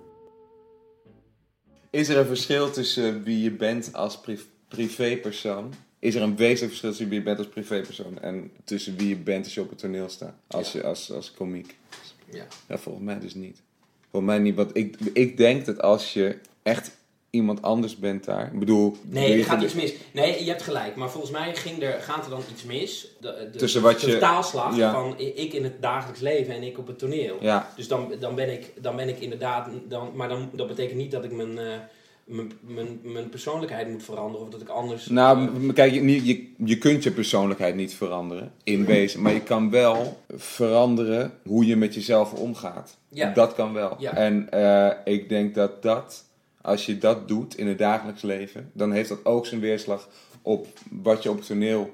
Is 1.90 2.10
er 2.10 2.18
een 2.18 2.26
verschil 2.26 2.72
tussen 2.72 3.24
wie 3.24 3.44
je 3.44 3.52
bent 3.52 3.94
als 3.94 4.20
pri- 4.20 4.40
privépersoon? 4.68 5.74
Is 6.00 6.16
er 6.16 6.22
een 6.22 6.36
wezenlijk 6.36 6.68
verschil 6.70 6.90
tussen 6.90 7.10
wie 7.10 7.18
je 7.18 7.24
bent 7.24 7.38
als 7.38 7.48
privépersoon 7.48 8.20
en 8.22 8.52
tussen 8.64 8.98
wie 8.98 9.08
je 9.10 9.16
bent 9.16 9.44
als 9.46 9.54
je 9.54 9.62
op 9.62 9.70
het 9.70 9.80
toneel 9.80 10.10
staat? 10.10 10.34
Als, 10.48 10.72
Ja. 10.72 10.80
je, 10.80 10.86
als, 10.86 11.12
als 11.12 11.32
komiek? 11.32 11.76
Ja. 12.32 12.46
Ja, 12.68 12.78
volgens 12.78 13.06
mij 13.06 13.20
dus 13.20 13.34
niet. 13.34 13.62
Volgens 14.12 14.32
mij 14.32 14.42
niet, 14.42 14.56
want 14.56 14.76
ik, 14.78 14.96
ik 15.14 15.38
denk 15.38 15.66
dat 15.66 15.82
als 15.82 16.14
je 16.14 16.38
echt 16.64 16.92
iemand 17.30 17.62
anders 17.62 17.96
bent 17.98 18.24
daar. 18.26 18.54
Ik 18.54 18.60
bedoel... 18.60 18.98
Nee, 19.02 19.32
je- 19.32 19.38
er 19.38 19.44
gaat 19.46 19.62
iets 19.64 19.74
mis. 19.74 19.94
Nee, 20.14 20.44
je 20.44 20.50
hebt 20.50 20.62
gelijk. 20.62 20.96
Maar 20.96 21.10
volgens 21.10 21.32
mij 21.32 21.56
ging 21.56 21.82
er, 21.84 22.02
gaat 22.02 22.24
er 22.24 22.30
dan 22.30 22.42
iets 22.52 22.64
mis. 22.64 23.08
De, 23.20 23.50
de, 23.52 23.58
Tussen 23.58 23.82
wat 23.82 24.00
de 24.00 24.12
je- 24.12 24.20
ja. 24.76 24.92
van 24.94 25.20
ik 25.20 25.54
in 25.54 25.64
het 25.64 25.82
dagelijks 25.82 26.22
leven 26.22 26.54
en 26.56 26.64
ik 26.64 26.78
op 26.78 26.88
het 26.88 27.00
toneel. 27.00 27.38
Ja, 27.42 27.72
Dus 27.76 27.88
dan, 27.88 28.14
dan, 28.20 28.36
ben 28.36 28.52
ik, 28.54 28.74
dan 28.82 28.96
ben 28.96 29.10
ik 29.10 29.20
inderdaad... 29.20 29.70
Dan, 29.88 30.12
maar 30.16 30.30
dan, 30.30 30.50
dat 30.54 30.68
betekent 30.68 30.98
niet 30.98 31.12
dat 31.12 31.24
ik 31.24 31.32
mijn, 31.32 31.58
eh, 31.58 31.66
mijn, 32.28 33.30
persoonlijkheid 33.30 33.90
moet 33.90 34.04
veranderen. 34.04 34.46
Of 34.46 34.52
dat 34.52 34.62
ik 34.62 34.68
anders... 34.70 35.06
nou, 35.08 35.60
m- 35.60 35.74
kijk, 35.74 35.94
je, 35.94 36.02
niet- 36.02 36.26
je, 36.28 36.52
je 36.66 36.78
kunt 36.78 37.04
je 37.04 37.12
persoonlijkheid 37.12 37.76
niet 37.76 37.94
veranderen, 37.94 38.52
in 38.64 38.86
wezen. 38.86 39.22
Maar 39.22 39.34
je 39.34 39.42
kan 39.44 39.70
wel 39.70 40.22
veranderen 40.36 41.32
hoe 41.46 41.66
je 41.66 41.76
met 41.76 41.94
jezelf 41.94 42.34
omgaat. 42.34 42.98
Ja. 43.10 43.32
Dat 43.34 43.54
kan 43.54 43.74
wel. 43.74 43.96
Ja. 44.00 44.16
En 44.16 44.50
eh, 44.52 45.14
ik 45.14 45.30
denk 45.30 45.56
dat 45.56 45.82
dat, 45.84 46.24
als 46.62 46.86
je 46.86 46.98
dat 46.98 47.28
doet 47.28 47.58
in 47.58 47.68
het 47.68 47.78
dagelijks 47.78 48.22
leven, 48.22 48.72
dan 48.74 48.92
heeft 48.92 49.10
dat 49.10 49.26
ook 49.26 49.46
zijn 49.46 49.62
weerslag 49.62 50.10
op 50.42 50.68
wat 50.92 51.24
je 51.24 51.30
op 51.30 51.38
het 51.38 51.48
toneel 51.48 51.94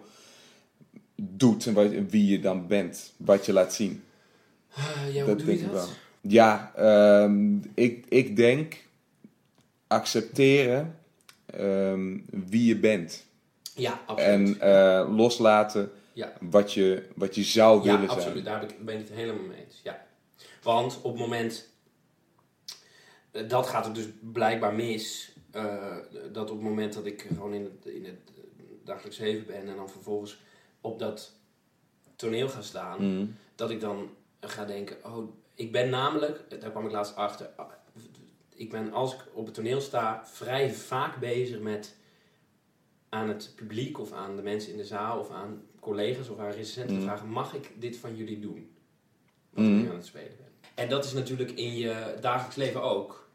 doet 1.16 1.66
en 1.66 1.74
wat, 1.74 1.88
wie 2.10 2.28
je 2.32 2.40
dan 2.40 2.68
bent, 2.68 3.14
wat 3.18 3.46
je 3.46 3.54
laat 3.54 3.74
zien. 3.74 4.04
Ah, 4.76 4.84
ja, 5.14 5.24
hoe 5.24 5.26
dat 5.26 5.38
doe 5.38 5.48
denk 5.48 5.60
je 5.60 5.66
ik 5.66 5.72
dat? 5.72 5.86
wel. 5.86 5.90
Ja, 6.32 6.72
ehm, 6.76 7.56
ik, 7.74 8.06
ik 8.10 8.36
denk 8.36 8.76
accepteren 9.94 11.00
ehm, 11.46 12.20
wie 12.30 12.66
je 12.66 12.78
bent. 12.80 13.26
Ja, 13.76 14.02
absoluut. 14.06 14.58
En 14.60 14.60
eh, 14.62 15.16
loslaten 15.16 15.92
ja. 16.14 16.34
wat 16.40 16.74
je, 16.74 17.04
wat 17.16 17.36
je 17.36 17.44
zou 17.44 17.84
Ja, 17.84 17.92
willen 17.96 18.10
absoluut. 18.10 18.34
zijn. 18.34 18.44
Daar 18.44 18.60
ben 18.60 18.70
ik, 18.70 18.86
ben 18.86 19.00
ik 19.00 19.08
het 19.08 19.18
helemaal 19.18 19.44
mee 19.46 19.64
eens. 19.66 19.80
Ja. 19.84 20.06
Want 20.64 20.98
op 21.02 21.12
het 21.12 21.20
moment 21.22 21.70
eh, 23.32 23.50
dat 23.50 23.68
gaat 23.68 23.86
er 23.86 23.94
dus 23.94 24.06
blijkbaar 24.20 24.74
mis. 24.74 25.32
eh, 25.52 25.98
dat 26.32 26.50
op 26.50 26.56
het 26.58 26.66
moment 26.68 26.94
dat 26.94 27.06
ik 27.06 27.26
gewoon 27.28 27.54
in 27.54 27.64
het, 27.64 27.94
in 27.94 28.06
het 28.06 28.32
dagelijks 28.84 29.18
leven 29.18 29.46
ben 29.46 29.68
en 29.68 29.76
dan 29.76 29.90
vervolgens 29.90 30.40
op 30.82 31.00
dat 31.00 31.32
toneel 32.16 32.50
ga 32.50 32.62
staan, 32.62 33.02
Mm. 33.18 33.36
dat 33.56 33.70
ik 33.70 33.80
dan 33.80 34.10
ga 34.40 34.66
denken: 34.66 34.98
Oh, 35.06 35.32
ik 35.56 35.72
ben 35.72 35.90
namelijk, 35.90 36.62
daar 36.62 36.72
kwam 36.72 36.86
ik 36.86 36.92
laatst 36.92 37.16
achter. 37.16 37.50
Ik 38.56 38.70
ben 38.72 38.92
als 38.94 39.14
ik 39.14 39.20
op 39.34 39.46
het 39.46 39.54
toneel 39.54 39.82
sta, 39.82 40.22
vrij 40.26 40.72
vaak 40.74 41.20
bezig 41.20 41.60
met 41.60 41.96
aan 43.10 43.28
het 43.28 43.54
publiek 43.56 44.00
of 44.00 44.12
aan 44.12 44.36
de 44.36 44.42
mensen 44.42 44.72
in 44.72 44.78
de 44.78 44.86
zaal 44.86 45.20
of 45.20 45.32
aan 45.32 45.62
collega's 45.80 46.30
of 46.30 46.40
aan 46.40 46.52
recensenten 46.52 46.96
te 46.96 47.02
Mm. 47.02 47.08
vragen: 47.08 47.28
Mag 47.28 47.54
ik 47.54 47.72
dit 47.80 47.98
van 47.98 48.16
jullie 48.16 48.40
doen? 48.40 48.72
Wat 49.50 49.64
Mm. 49.66 49.78
ik 49.78 49.84
nu 49.84 49.90
aan 49.90 49.96
het 49.96 50.06
spelen 50.06 50.38
ben. 50.38 50.52
En 50.76 50.90
dat 50.90 51.06
is 51.06 51.14
natuurlijk 51.14 51.52
in 51.52 51.76
je 51.78 52.18
dagelijks 52.22 52.56
leven 52.56 52.82
ook. 52.82 53.30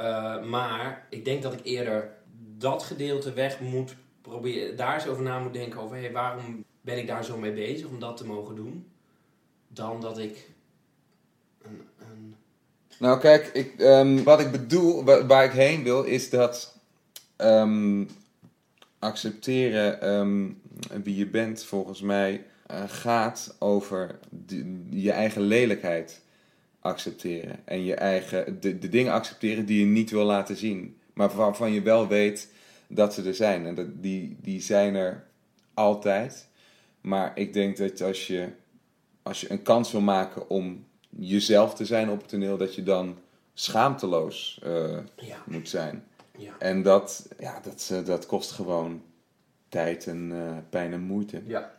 Uh, 0.00 0.44
maar 0.44 1.06
ik 1.10 1.24
denk 1.24 1.42
dat 1.42 1.52
ik 1.52 1.60
eerder 1.64 2.16
dat 2.56 2.82
gedeelte 2.82 3.32
weg 3.32 3.60
moet 3.60 3.94
proberen, 4.20 4.76
daar 4.76 4.94
eens 4.94 5.06
over 5.06 5.22
na 5.22 5.38
moet 5.38 5.52
denken 5.52 5.80
over 5.80 5.96
hey, 5.96 6.12
waarom 6.12 6.64
ben 6.80 6.98
ik 6.98 7.06
daar 7.06 7.24
zo 7.24 7.36
mee 7.38 7.52
bezig 7.52 7.86
om 7.86 7.98
dat 8.00 8.16
te 8.16 8.26
mogen 8.26 8.54
doen, 8.56 8.90
dan 9.68 10.00
dat 10.00 10.18
ik 10.18 10.50
Nou, 13.00 13.20
kijk, 13.20 13.46
ik, 13.46 13.74
ehm, 13.78 14.22
wat 14.22 14.40
ik 14.40 14.50
bedoel, 14.50 15.04
wa- 15.04 15.26
waar, 15.26 15.44
ik 15.44 15.50
heen 15.50 15.82
wil, 15.82 16.02
is 16.02 16.30
dat 16.30 16.78
ehm, 17.36 18.04
accepteren 18.98 20.00
ehm, 20.00 20.48
wie 21.02 21.16
je 21.16 21.26
bent, 21.26 21.64
volgens 21.64 22.00
mij, 22.00 22.44
eh, 22.66 22.82
gaat 22.86 23.56
over 23.58 24.18
je 24.90 25.12
eigen 25.12 25.42
lelijkheid 25.42 26.20
accepteren. 26.80 27.56
En 27.64 27.84
je 27.84 27.94
eigen, 27.94 28.60
de, 28.60 28.78
de 28.78 28.88
dingen 28.88 29.12
accepteren 29.12 29.66
die 29.66 29.78
je 29.80 29.86
niet 29.86 30.10
wil 30.10 30.24
laten 30.24 30.56
zien, 30.56 30.96
maar 31.14 31.30
waarvan 31.34 31.72
je 31.72 31.82
wel 31.82 32.08
weet 32.08 32.48
dat 32.88 33.14
ze 33.14 33.22
er 33.22 33.34
zijn. 33.34 33.66
En 33.66 33.74
dat, 33.74 34.02
die, 34.02 34.36
die 34.42 34.60
zijn 34.60 34.94
er 34.94 35.24
altijd. 35.74 36.48
Maar 37.00 37.32
ik 37.34 37.52
denk 37.52 37.76
dat 37.76 38.00
als 38.02 38.26
je, 38.26 38.48
als 39.22 39.40
je 39.40 39.50
een 39.50 39.62
kans 39.62 39.92
wil 39.92 40.00
maken 40.00 40.50
om 40.50 40.84
jezelf 41.10 41.74
te 41.74 41.84
zijn 41.84 42.10
op 42.10 42.18
het 42.20 42.28
toneel, 42.28 42.56
dat 42.56 42.74
je 42.74 42.82
dan 42.82 43.16
schaamteloos 43.54 44.60
eh, 44.62 44.98
ja, 45.16 45.36
moet 45.46 45.68
zijn. 45.68 46.04
ja, 46.38 46.52
En 46.58 46.82
dat, 46.82 47.28
ja, 47.38 47.60
dat, 47.62 47.88
eh, 47.92 48.04
dat 48.04 48.26
kost 48.26 48.50
gewoon 48.50 49.02
tijd 49.68 50.06
en 50.06 50.32
eh, 50.32 50.56
pijn 50.70 50.92
en 50.92 51.00
moeite. 51.00 51.42
ja. 51.46 51.74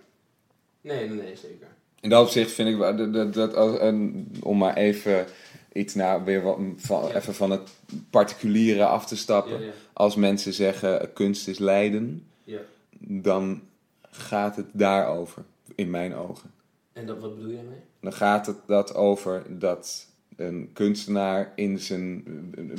Nee, 0.81 1.09
nee, 1.09 1.35
zeker. 1.35 1.67
In 1.99 2.09
dat 2.09 2.23
opzicht 2.25 2.51
vind 2.51 2.69
ik 2.69 2.97
dat, 2.97 3.13
dat, 3.33 3.33
dat 3.53 3.79
en 3.79 4.27
om 4.43 4.57
maar 4.57 4.75
even 4.75 5.25
iets 5.73 5.93
naar 5.95 6.23
weer 6.23 6.41
wat, 6.41 6.57
van, 6.77 7.07
Ja. 7.07 7.15
even 7.15 7.33
van 7.35 7.51
het 7.51 7.69
particuliere 8.09 8.85
af 8.85 9.05
te 9.05 9.17
stappen. 9.17 9.59
Ja, 9.59 9.65
ja, 9.65 9.71
Als 9.93 10.15
mensen 10.15 10.53
zeggen 10.53 11.13
kunst 11.13 11.47
is 11.47 11.57
lijden, 11.59 12.27
ja. 12.43 12.59
dan 12.99 13.61
gaat 14.01 14.55
het 14.55 14.65
daarover, 14.71 15.43
in 15.75 15.89
mijn 15.89 16.15
ogen. 16.15 16.51
En 16.93 17.05
dat, 17.05 17.19
wat 17.19 17.35
bedoel 17.35 17.49
je 17.51 17.55
daarmee? 17.55 17.79
Dan 18.01 18.13
gaat 18.13 18.45
het 18.45 18.57
dat 18.65 18.95
over 18.95 19.59
dat 19.59 20.07
een 20.35 20.69
kunstenaar 20.73 21.51
in 21.55 21.79
zijn. 21.79 22.23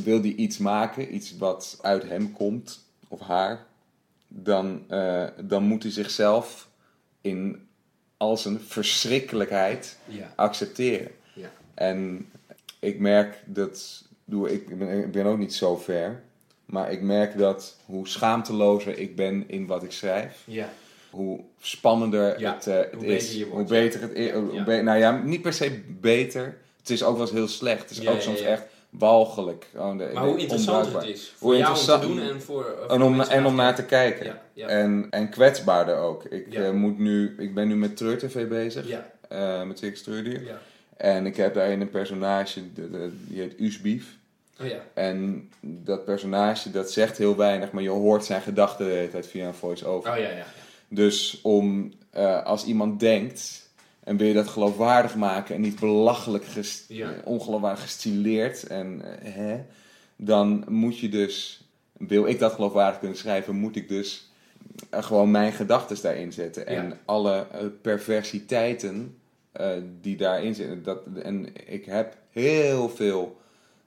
wil 0.05 0.20
die 0.20 0.35
iets 0.35 0.59
maken, 0.59 1.14
iets 1.14 1.37
wat 1.37 1.79
uit 1.83 2.03
hem 2.09 2.33
komt, 2.33 2.85
of 3.09 3.20
haar, 3.20 3.66
dan, 4.29 4.85
eh, 4.88 5.25
dan 5.44 5.62
moet 5.62 5.83
hij 5.83 5.92
zichzelf 5.92 6.68
in 7.20 7.66
al 8.16 8.37
zijn 8.37 8.61
verschrikkelijkheid 8.61 9.98
Ja, 10.07 10.33
accepteren. 10.37 11.11
ja, 11.35 11.51
En 11.75 12.31
ik 12.79 12.98
merk 12.98 13.42
dat. 13.46 14.05
doe- 14.25 14.53
Ik 14.53 14.79
ben, 14.79 14.98
ik 15.05 15.12
ben 15.12 15.27
ook 15.27 15.38
niet 15.38 15.55
zo 15.55 15.77
ver. 15.77 16.22
Maar 16.64 16.92
ik 16.92 17.03
merk 17.03 17.38
dat 17.38 17.77
hoe 17.87 18.09
schaamtelozer 18.09 18.98
ik 18.98 19.16
ben 19.16 19.48
in 19.48 19.66
wat 19.66 19.83
ik 19.83 19.92
schrijf, 19.92 20.42
ja, 20.46 20.72
hoe 21.12 21.40
spannender 21.61 22.40
Ja, 22.40 22.55
het, 22.55 22.66
eh, 22.66 22.77
het 22.77 22.88
hoe 22.94 23.07
is. 23.07 23.33
beter 23.38 23.48
hoe 23.53 23.64
beter 23.64 24.01
het 24.01 24.12
is. 24.12 24.31
Ja. 24.53 24.81
nou 24.83 24.98
ja, 24.98 25.20
niet 25.25 25.42
per 25.42 25.53
se 25.53 25.81
beter. 26.01 26.57
Het 26.79 26.90
is 26.90 27.03
ook 27.05 27.12
wel 27.16 27.20
eens 27.27 27.31
heel 27.35 27.48
slecht. 27.48 27.81
Het 27.83 27.90
is 27.90 27.98
Ja, 27.98 28.11
ook 28.12 28.20
soms 28.20 28.40
echt 28.40 28.62
walgelijk. 28.90 29.66
Gewoon 29.75 29.98
de- 29.98 30.11
Maar 30.14 30.22
de- 30.22 30.29
hoe 30.29 30.38
interessant 30.38 30.92
het 30.92 31.05
is 31.05 31.33
voor 31.37 31.48
Hoe 31.51 31.59
jou 31.59 31.79
om 31.79 32.01
te 32.01 32.07
doen 32.07 32.20
en 32.20 32.42
voor, 32.42 32.64
voor 32.87 32.94
En 32.96 33.03
om, 33.03 33.20
en 33.20 33.46
om 33.46 33.55
naar 33.55 33.75
te 33.75 33.85
kijken. 33.85 34.38
En, 34.66 35.07
en 35.11 35.29
kwetsbaarder 35.29 35.96
ook. 35.96 36.25
Ik, 36.25 36.55
eh, 36.55 36.70
moet 36.70 36.98
nu, 36.98 37.35
ik 37.38 37.55
ben 37.55 37.68
nu 37.68 37.77
met 37.77 37.96
Treur 37.96 38.18
TV 38.18 38.48
bezig. 38.48 38.87
eh, 39.29 39.62
met 39.62 39.79
Circus 39.79 40.03
Treurdier. 40.03 40.59
En 40.96 41.27
ik 41.27 41.37
heb 41.37 41.55
daarin 41.55 41.81
een 41.81 41.90
personage, 41.90 42.72
de- 42.72 42.90
de- 42.90 43.11
die 43.29 43.40
heet 43.40 43.55
Usbief. 43.61 44.16
Oh 44.61 44.66
ja, 44.68 44.77
En 44.94 45.48
dat 45.61 46.05
personage, 46.05 46.70
dat 46.70 46.90
zegt 46.92 47.18
heel 47.18 47.37
weinig, 47.37 47.70
maar 47.72 47.83
je 47.83 47.88
hoort 47.88 48.25
zijn 48.25 48.42
gedachten 48.42 48.87
de 48.87 48.92
hele 48.92 49.11
tijd 49.11 49.27
via 49.27 49.46
een 49.46 49.55
voice-over. 49.55 50.11
oh 50.11 50.16
ja, 50.16 50.22
ja. 50.22 50.37
ja. 50.37 50.44
Dus 50.94 51.40
om, 51.42 51.92
eh, 52.11 52.42
als 52.44 52.64
iemand 52.64 53.00
denkt, 53.00 53.70
en 54.05 54.16
wil 54.16 54.26
je 54.26 54.35
dat 54.35 54.48
geloofwaardig 54.48 55.16
maken 55.16 55.55
en 55.55 55.61
niet 55.61 55.81
belachelijk, 55.81 56.44
Ja. 56.88 57.14
ongeloofwaardig 57.24 57.83
gestileerd, 57.83 58.66
en, 58.66 59.02
eh, 59.20 59.35
hè, 59.35 59.61
dan 60.16 60.64
moet 60.68 60.98
je 60.98 61.09
dus, 61.09 61.64
wil 61.92 62.26
ik 62.26 62.38
dat 62.38 62.52
geloofwaardig 62.52 62.98
kunnen 62.98 63.16
schrijven, 63.18 63.57
moet 63.57 63.76
ik 63.76 63.88
dus 63.88 64.31
eh, 64.90 65.02
gewoon 65.02 65.31
mijn 65.31 65.52
gedachten 65.52 66.02
daarin 66.02 66.33
zetten. 66.33 66.66
En 66.66 66.85
Ja. 66.88 66.98
alle 67.05 67.46
perversiteiten 67.83 69.16
die 70.00 70.16
daarin 70.16 70.55
zitten. 70.55 70.83
Dat, 70.83 71.00
en 71.22 71.46
ik 71.66 71.85
heb 71.85 72.16
heel 72.31 72.88
veel 72.88 73.40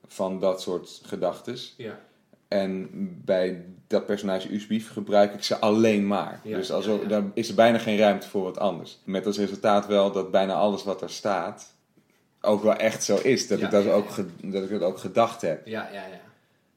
van 0.07 0.39
dat 0.39 0.61
soort 0.61 1.01
gedachten. 1.03 1.57
ja. 1.77 1.99
En 2.47 2.89
bij 3.25 3.65
dat 3.97 4.05
personage 4.05 4.53
Usbief 4.53 4.91
gebruik 4.91 5.34
ik 5.34 5.43
ze 5.43 5.60
alleen 5.60 6.08
maar. 6.08 6.39
Ja, 6.43 6.58
dus 6.58 6.71
als 6.71 6.86
ja, 6.86 6.91
ja. 6.91 7.08
daar 7.08 7.23
is 7.34 7.49
er 7.49 7.55
bijna 7.55 7.77
geen 7.77 7.97
ruimte 7.97 8.29
voor 8.29 8.43
wat 8.43 8.60
anders. 8.60 8.99
Met 9.03 9.25
als 9.25 9.38
resultaat 9.38 9.88
wel 9.88 10.12
dat 10.12 10.31
bijna 10.31 10.53
alles 10.53 10.84
wat 10.84 11.01
er 11.01 11.10
staat 11.10 11.73
ook 12.41 12.63
wel 12.63 12.75
echt 12.75 13.03
zo 13.03 13.15
is. 13.15 13.47
Dat, 13.47 13.62
ik, 13.62 13.71
dat, 13.71 13.88
ook 13.88 14.08
dat 14.41 14.63
ik 14.63 14.69
het 14.69 14.81
ook 14.81 14.97
gedacht 14.97 15.41
heb. 15.41 15.67
Ja, 15.67 15.89
ja, 15.93 16.05
ja. 16.05 16.19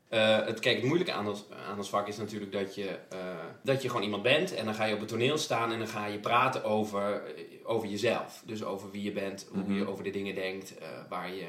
Eh, 0.08 0.46
het, 0.46 0.58
kijk, 0.60 0.76
het 0.76 0.84
moeilijke 0.84 1.12
aan 1.12 1.28
ons, 1.28 1.44
aan 1.70 1.76
ons 1.76 1.88
vak 1.88 2.08
is 2.08 2.16
natuurlijk 2.16 2.52
dat 2.52 2.74
je, 2.74 2.98
eh, 3.08 3.18
dat 3.62 3.82
je 3.82 3.88
gewoon 3.88 4.02
iemand 4.02 4.22
bent 4.22 4.54
en 4.54 4.64
dan 4.64 4.74
ga 4.74 4.84
je 4.84 4.94
op 4.94 5.00
het 5.00 5.08
toneel 5.08 5.38
staan 5.38 5.72
en 5.72 5.78
dan 5.78 5.88
ga 5.88 6.06
je 6.06 6.18
praten 6.18 6.64
over, 6.64 7.22
eh, 7.22 7.42
over 7.64 7.88
jezelf. 7.88 8.42
Dus 8.46 8.64
over 8.64 8.90
wie 8.90 9.02
je 9.02 9.12
bent, 9.12 9.46
hoe 9.52 9.62
Mhm. 9.62 9.72
je 9.72 9.88
over 9.88 10.04
de 10.04 10.10
dingen 10.10 10.34
denkt, 10.34 10.74
waar, 11.08 11.34
je, 11.34 11.46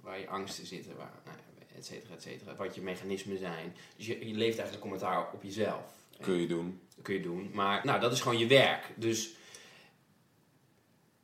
waar 0.00 0.20
je 0.20 0.28
angsten 0.28 0.66
zitten, 0.66 0.96
waar, 0.96 1.12
nou, 1.24 1.36
et 1.80 1.86
cetera, 1.86 2.14
et 2.14 2.22
cetera, 2.22 2.54
wat 2.54 2.74
je 2.74 2.80
mechanismen 2.80 3.38
zijn. 3.38 3.74
Dus 3.96 4.06
je, 4.06 4.26
je 4.26 4.34
leeft 4.34 4.58
eigenlijk 4.58 4.80
commentaar 4.80 5.32
op 5.32 5.42
jezelf. 5.42 5.98
Kun 6.20 6.34
je 6.34 6.46
doen. 6.46 6.80
Kun 7.02 7.14
je 7.14 7.20
doen. 7.20 7.50
Maar 7.52 7.84
nou, 7.84 8.00
dat 8.00 8.12
is 8.12 8.20
gewoon 8.20 8.38
je 8.38 8.46
werk. 8.46 8.92
Dus 8.96 9.30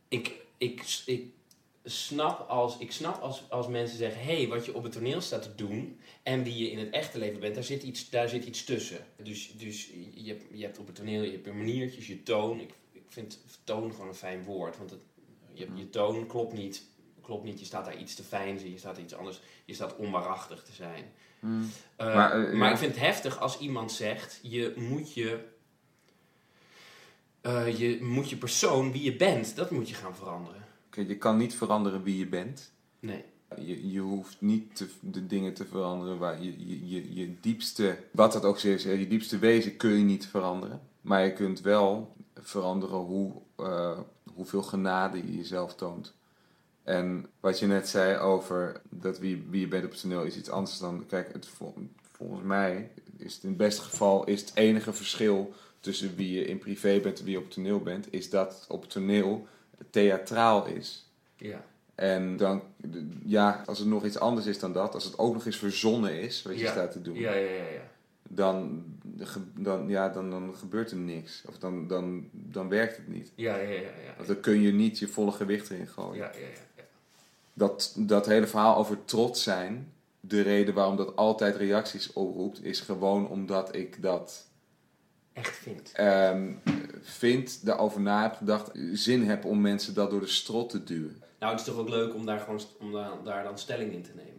ik, 0.09 0.35
ik, 0.57 1.03
ik 1.07 1.27
snap 1.85 2.49
als, 2.49 2.79
ik 2.79 2.93
snap 2.93 3.23
als, 3.23 3.51
als 3.51 3.69
mensen 3.69 3.99
zeggen: 3.99 4.23
hé, 4.23 4.37
hey, 4.37 4.49
wat 4.49 4.65
je 4.65 4.75
op 4.75 4.83
het 4.83 4.93
toneel 4.93 5.21
staat 5.21 5.43
te 5.43 5.55
doen 5.55 6.01
en 6.23 6.43
wie 6.43 6.57
je 6.57 6.71
in 6.71 6.79
het 6.79 6.91
echte 6.91 7.19
leven 7.19 7.41
bent, 7.41 7.55
daar 7.55 7.65
zit 7.65 7.83
iets, 7.83 8.11
daar 8.11 8.29
zit 8.29 8.45
iets 8.45 8.65
tussen. 8.65 9.07
Dus, 9.17 9.53
dus 9.59 9.91
je, 10.15 10.29
hebt, 10.29 10.45
je 10.53 10.65
hebt 10.65 10.79
op 10.79 10.87
het 10.87 10.97
toneel 10.97 11.23
je 11.23 11.31
hebt 11.31 11.45
je 11.45 11.53
maniertjes, 11.53 12.07
je 12.07 12.23
toon. 12.23 12.61
Ik, 12.61 12.75
ik 12.93 13.05
vind 13.09 13.41
toon 13.65 13.91
gewoon 13.93 14.09
een 14.09 14.15
fijn 14.15 14.45
woord, 14.45 14.79
want 14.79 14.91
het, 14.91 15.01
je, 15.53 15.67
je 15.75 15.91
toon 15.91 16.27
klopt 16.27 16.53
niet. 16.53 16.83
Klopt 17.27 17.45
niet, 17.45 17.59
je 17.61 17.65
staat 17.65 17.85
daar 17.85 17.99
iets 17.99 18.15
te 18.15 18.23
fijn, 18.23 18.71
je 18.71 18.79
staat 18.79 18.99
iets 18.99 19.15
anders, 19.15 19.41
je 19.65 19.75
staat 19.75 19.97
onwaarachtig 19.97 20.63
te 20.63 20.73
zijn. 20.73 21.05
Eh, 21.41 21.49
Maar, 21.97 22.15
maar 22.15 22.47
eh, 22.47 22.59
ja. 22.59 22.71
ik 22.71 22.77
vind 22.77 22.95
het 22.95 23.01
heftig 23.01 23.41
als 23.41 23.59
iemand 23.59 23.93
zegt: 23.93 24.39
je 24.43 24.73
moet 24.77 25.15
je, 25.15 25.45
eh, 27.41 27.79
je 27.79 28.03
moet 28.03 28.31
je 28.31 28.37
persoon, 28.37 28.93
wie 28.93 29.03
je 29.03 29.17
bent, 29.17 29.57
dat 29.57 29.71
moet 29.71 29.89
je 29.89 29.95
gaan 29.95 30.17
veranderen. 30.17 30.65
Kijk, 30.91 31.09
je 31.09 31.17
kan 31.17 31.37
niet 31.37 31.55
veranderen 31.55 32.03
wie 32.03 32.19
je 32.19 32.27
bent. 32.27 32.73
Nee. 33.01 33.25
Je, 33.57 33.91
je 33.91 34.01
hoeft 34.01 34.41
niet 34.41 34.77
te, 34.77 34.89
de 35.01 35.27
dingen 35.27 35.55
te 35.55 35.67
veranderen 35.67 36.19
waar 36.19 36.43
je, 36.43 36.69
je, 36.69 36.89
je, 36.89 37.15
je 37.15 37.41
diepste, 37.41 37.99
wat 38.11 38.33
dat 38.33 38.45
ook 38.45 38.61
is, 38.61 38.83
je 38.83 39.09
diepste 39.09 39.39
wezen 39.39 39.77
kun 39.77 39.91
je 39.91 40.05
niet 40.05 40.27
veranderen. 40.27 40.81
Maar 41.01 41.25
je 41.25 41.33
kunt 41.33 41.61
wel 41.61 42.17
veranderen 42.35 42.99
hoe, 42.99 43.33
hoeveel 44.35 44.63
genade 44.63 45.17
je 45.17 45.37
jezelf 45.37 45.75
toont. 45.75 46.15
En 46.87 47.27
wat 47.41 47.59
je 47.59 47.67
net 47.67 47.89
zei 47.89 48.19
over 48.19 48.81
dat 48.89 49.19
wie, 49.19 49.45
wie 49.51 49.61
je 49.61 49.69
bent 49.69 49.85
op 49.85 49.91
het 49.91 50.01
toneel 50.01 50.23
is 50.23 50.37
iets 50.37 50.51
anders 50.51 50.79
dan. 50.79 51.05
Kijk, 51.07 51.33
het, 51.33 51.47
vol- 51.47 51.75
volgens 52.13 52.43
mij 52.43 52.91
is 53.17 53.35
het 53.35 53.43
in 53.43 53.49
het 53.49 53.59
beste 53.59 53.83
geval 53.83 54.25
is 54.27 54.41
het 54.41 54.51
enige 54.55 54.93
verschil 54.93 55.53
tussen 55.81 56.15
wie 56.17 56.33
je 56.39 56.45
in 56.45 56.59
privé 56.59 57.01
bent 57.01 57.19
en 57.19 57.25
wie 57.25 57.33
je 57.33 57.39
op 57.39 57.45
het 57.45 57.55
toneel 57.55 57.81
bent, 57.81 58.07
is 58.11 58.31
dat 58.31 58.65
op 58.69 58.81
het 58.83 58.91
toneel 58.91 59.47
theatraal 59.91 60.67
is. 60.67 61.07
Ja. 61.37 61.65
En 61.95 62.37
dan, 62.37 62.63
ja, 63.25 63.63
als 63.67 63.79
het 63.79 63.89
nog 63.89 64.05
iets 64.05 64.19
anders 64.19 64.47
is 64.47 64.59
dan 64.59 64.73
dat, 64.73 64.95
als 64.95 65.05
het 65.05 65.19
ook 65.19 65.33
nog 65.35 65.47
eens 65.47 65.57
verzonnen 65.59 66.21
is, 66.21 66.43
wat 66.43 66.55
je 66.55 66.61
Ja. 66.61 66.71
staat 66.71 66.93
te 66.93 67.03
doen, 67.03 67.15
Ja, 67.15 67.33
ja, 67.33 67.51
ja, 67.51 67.65
ja. 67.65 67.91
dan, 68.29 68.85
dan, 69.55 69.89
ja, 69.89 70.09
dan, 70.09 70.31
dan 70.31 70.55
gebeurt 70.57 70.91
er 70.91 70.97
niks. 70.97 71.43
Of 71.49 71.59
dan, 71.59 71.87
dan, 71.89 72.29
dan 72.33 72.69
werkt 72.69 72.97
het 72.97 73.09
niet. 73.09 73.33
Ja, 73.35 73.57
ja, 73.57 73.69
ja, 73.69 73.81
ja. 73.81 74.15
Of 74.21 74.27
dan 74.27 74.41
kun 74.41 74.61
je 74.61 74.73
niet 74.73 74.99
je 74.99 75.09
volle 75.09 75.33
gewicht 75.33 75.71
erin 75.71 75.89
gooien. 75.89 76.17
Ja, 76.17 76.31
ja, 76.35 76.39
ja. 76.41 76.65
Dat, 77.59 77.95
dat 77.99 78.27
hele 78.27 78.47
verhaal 78.47 78.77
over 78.77 79.05
trots 79.05 79.43
zijn, 79.43 79.93
de 80.21 80.41
reden 80.41 80.75
waarom 80.75 80.97
dat 80.97 81.17
altijd 81.17 81.57
reacties 81.57 82.13
oproept, 82.13 82.65
is 82.65 82.81
gewoon 82.81 83.29
omdat 83.29 83.75
ik 83.75 84.03
dat 84.03 84.47
Echt 85.33 85.57
vindt. 85.57 85.93
ehm, 85.93 86.53
vind, 87.03 87.65
daarover 87.67 88.01
na 88.01 88.23
heb 88.23 88.35
gedacht, 88.35 88.71
zin 88.93 89.23
heb 89.29 89.45
om 89.45 89.61
mensen 89.61 89.95
dat 89.95 90.11
door 90.11 90.21
de 90.21 90.27
strot 90.27 90.71
te 90.71 90.85
duwen. 90.85 91.23
Nou, 91.39 91.53
het 91.53 91.61
is 91.61 91.67
toch 91.67 91.77
ook 91.79 91.89
leuk 91.89 92.15
om 92.15 92.27
daar 92.27 92.41
gewoon 92.41 92.61
om 92.81 92.93
daar, 92.93 93.11
daar 93.25 93.45
dan 93.45 93.59
stelling 93.59 93.93
in 93.93 94.03
te 94.03 94.11
nemen. 94.15 94.35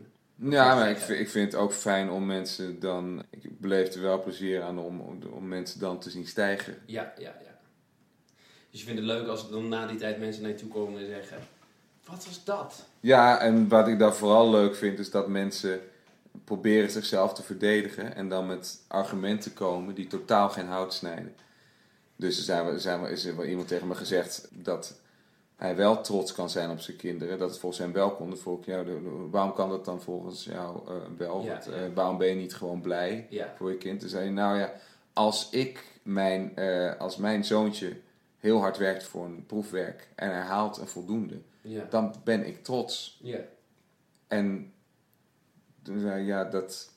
Ja, 0.53 0.75
maar 0.75 0.89
ik, 0.89 0.97
vind- 0.97 1.19
ik 1.19 1.29
vind 1.29 1.51
het 1.51 1.61
ook 1.61 1.73
fijn 1.73 2.09
om 2.09 2.25
mensen 2.25 2.79
dan. 2.79 3.23
Ik 3.29 3.59
beleef 3.59 3.93
er 3.93 4.01
wel 4.01 4.21
plezier 4.23 4.61
aan 4.61 4.79
om, 4.79 4.99
om, 5.01 5.19
om 5.31 5.47
mensen 5.47 5.79
dan 5.79 5.99
te 5.99 6.09
zien 6.09 6.27
stijgen. 6.27 6.77
Ja, 6.85 7.13
ja, 7.17 7.35
ja. 7.43 7.55
Dus 8.71 8.79
je 8.79 8.85
vindt 8.85 9.01
het 9.01 9.09
leuk 9.09 9.27
als 9.27 9.49
dan 9.49 9.67
na 9.67 9.87
die 9.87 9.97
tijd 9.97 10.19
mensen 10.19 10.41
naar 10.41 10.51
je 10.51 10.57
toe 10.57 10.69
komen 10.69 10.99
en 11.01 11.07
zeggen: 11.07 11.37
Wat 12.09 12.25
was 12.25 12.43
dat? 12.43 12.85
Ja, 12.99 13.39
en 13.39 13.67
wat 13.67 13.87
ik 13.87 13.99
dan 13.99 14.15
vooral 14.15 14.49
leuk 14.49 14.75
vind, 14.75 14.99
is 14.99 15.11
dat 15.11 15.27
mensen 15.27 15.79
proberen 16.43 16.91
zichzelf 16.91 17.33
te 17.33 17.43
verdedigen 17.43 18.15
en 18.15 18.29
dan 18.29 18.45
met 18.47 18.79
argumenten 18.87 19.53
komen 19.53 19.95
die 19.95 20.07
totaal 20.07 20.49
geen 20.49 20.67
hout 20.67 20.93
snijden. 20.93 21.35
Dus 22.15 22.37
er, 22.37 22.43
zijn, 22.43 22.65
we- 22.65 22.79
zijn, 22.79 23.01
we- 23.01 23.09
is 23.09 23.25
er 23.25 23.35
wel 23.35 23.45
iemand 23.45 23.67
tegen 23.67 23.87
me 23.87 23.95
gezegd 23.95 24.47
dat 24.51 24.99
hij 25.55 25.75
wel 25.75 26.01
trots 26.01 26.33
kan 26.33 26.49
zijn 26.49 26.69
op 26.69 26.79
zijn 26.79 26.97
kinderen, 26.97 27.39
dat 27.39 27.49
het 27.49 27.59
volgens 27.59 27.81
hem 27.81 27.93
wel 27.93 28.11
kon. 28.11 28.29
De- 28.29 28.37
de- 28.65 29.27
waarom 29.31 29.53
kan 29.53 29.69
dat 29.69 29.85
dan 29.85 30.01
volgens 30.01 30.43
jou 30.43 30.77
eh, 30.87 30.93
wel? 31.17 31.41
Ja, 31.43 31.51
Want, 31.51 31.65
ja. 31.65 31.71
eh, 31.71 31.81
waarom 31.93 32.17
ben 32.17 32.27
je 32.27 32.35
niet 32.35 32.55
gewoon 32.55 32.81
blij 32.81 33.27
Ja, 33.29 33.53
voor 33.57 33.71
je 33.71 33.77
kind? 33.77 33.99
Toen 33.99 34.09
zei 34.09 34.23
hij, 34.23 34.33
nou 34.33 34.57
ja, 34.57 34.73
als 35.13 35.49
ik 35.51 35.83
mijn, 36.03 36.55
eh, 36.55 36.95
als 36.99 37.17
mijn 37.17 37.45
zoontje 37.45 37.97
heel 38.39 38.59
hard 38.59 38.77
werkt 38.77 39.03
voor 39.03 39.25
een 39.25 39.45
proefwerk 39.47 40.07
en 40.15 40.29
hij 40.31 40.41
haalt 40.41 40.77
een 40.77 40.87
voldoende, 40.87 41.35
ja, 41.67 41.85
dan 41.89 42.15
ben 42.23 42.47
ik 42.47 42.63
trots. 42.63 43.19
ja. 43.21 43.39
En 44.27 44.71
toen 45.83 45.99
zei 45.99 46.25
ja, 46.25 46.43
dat, 46.43 46.89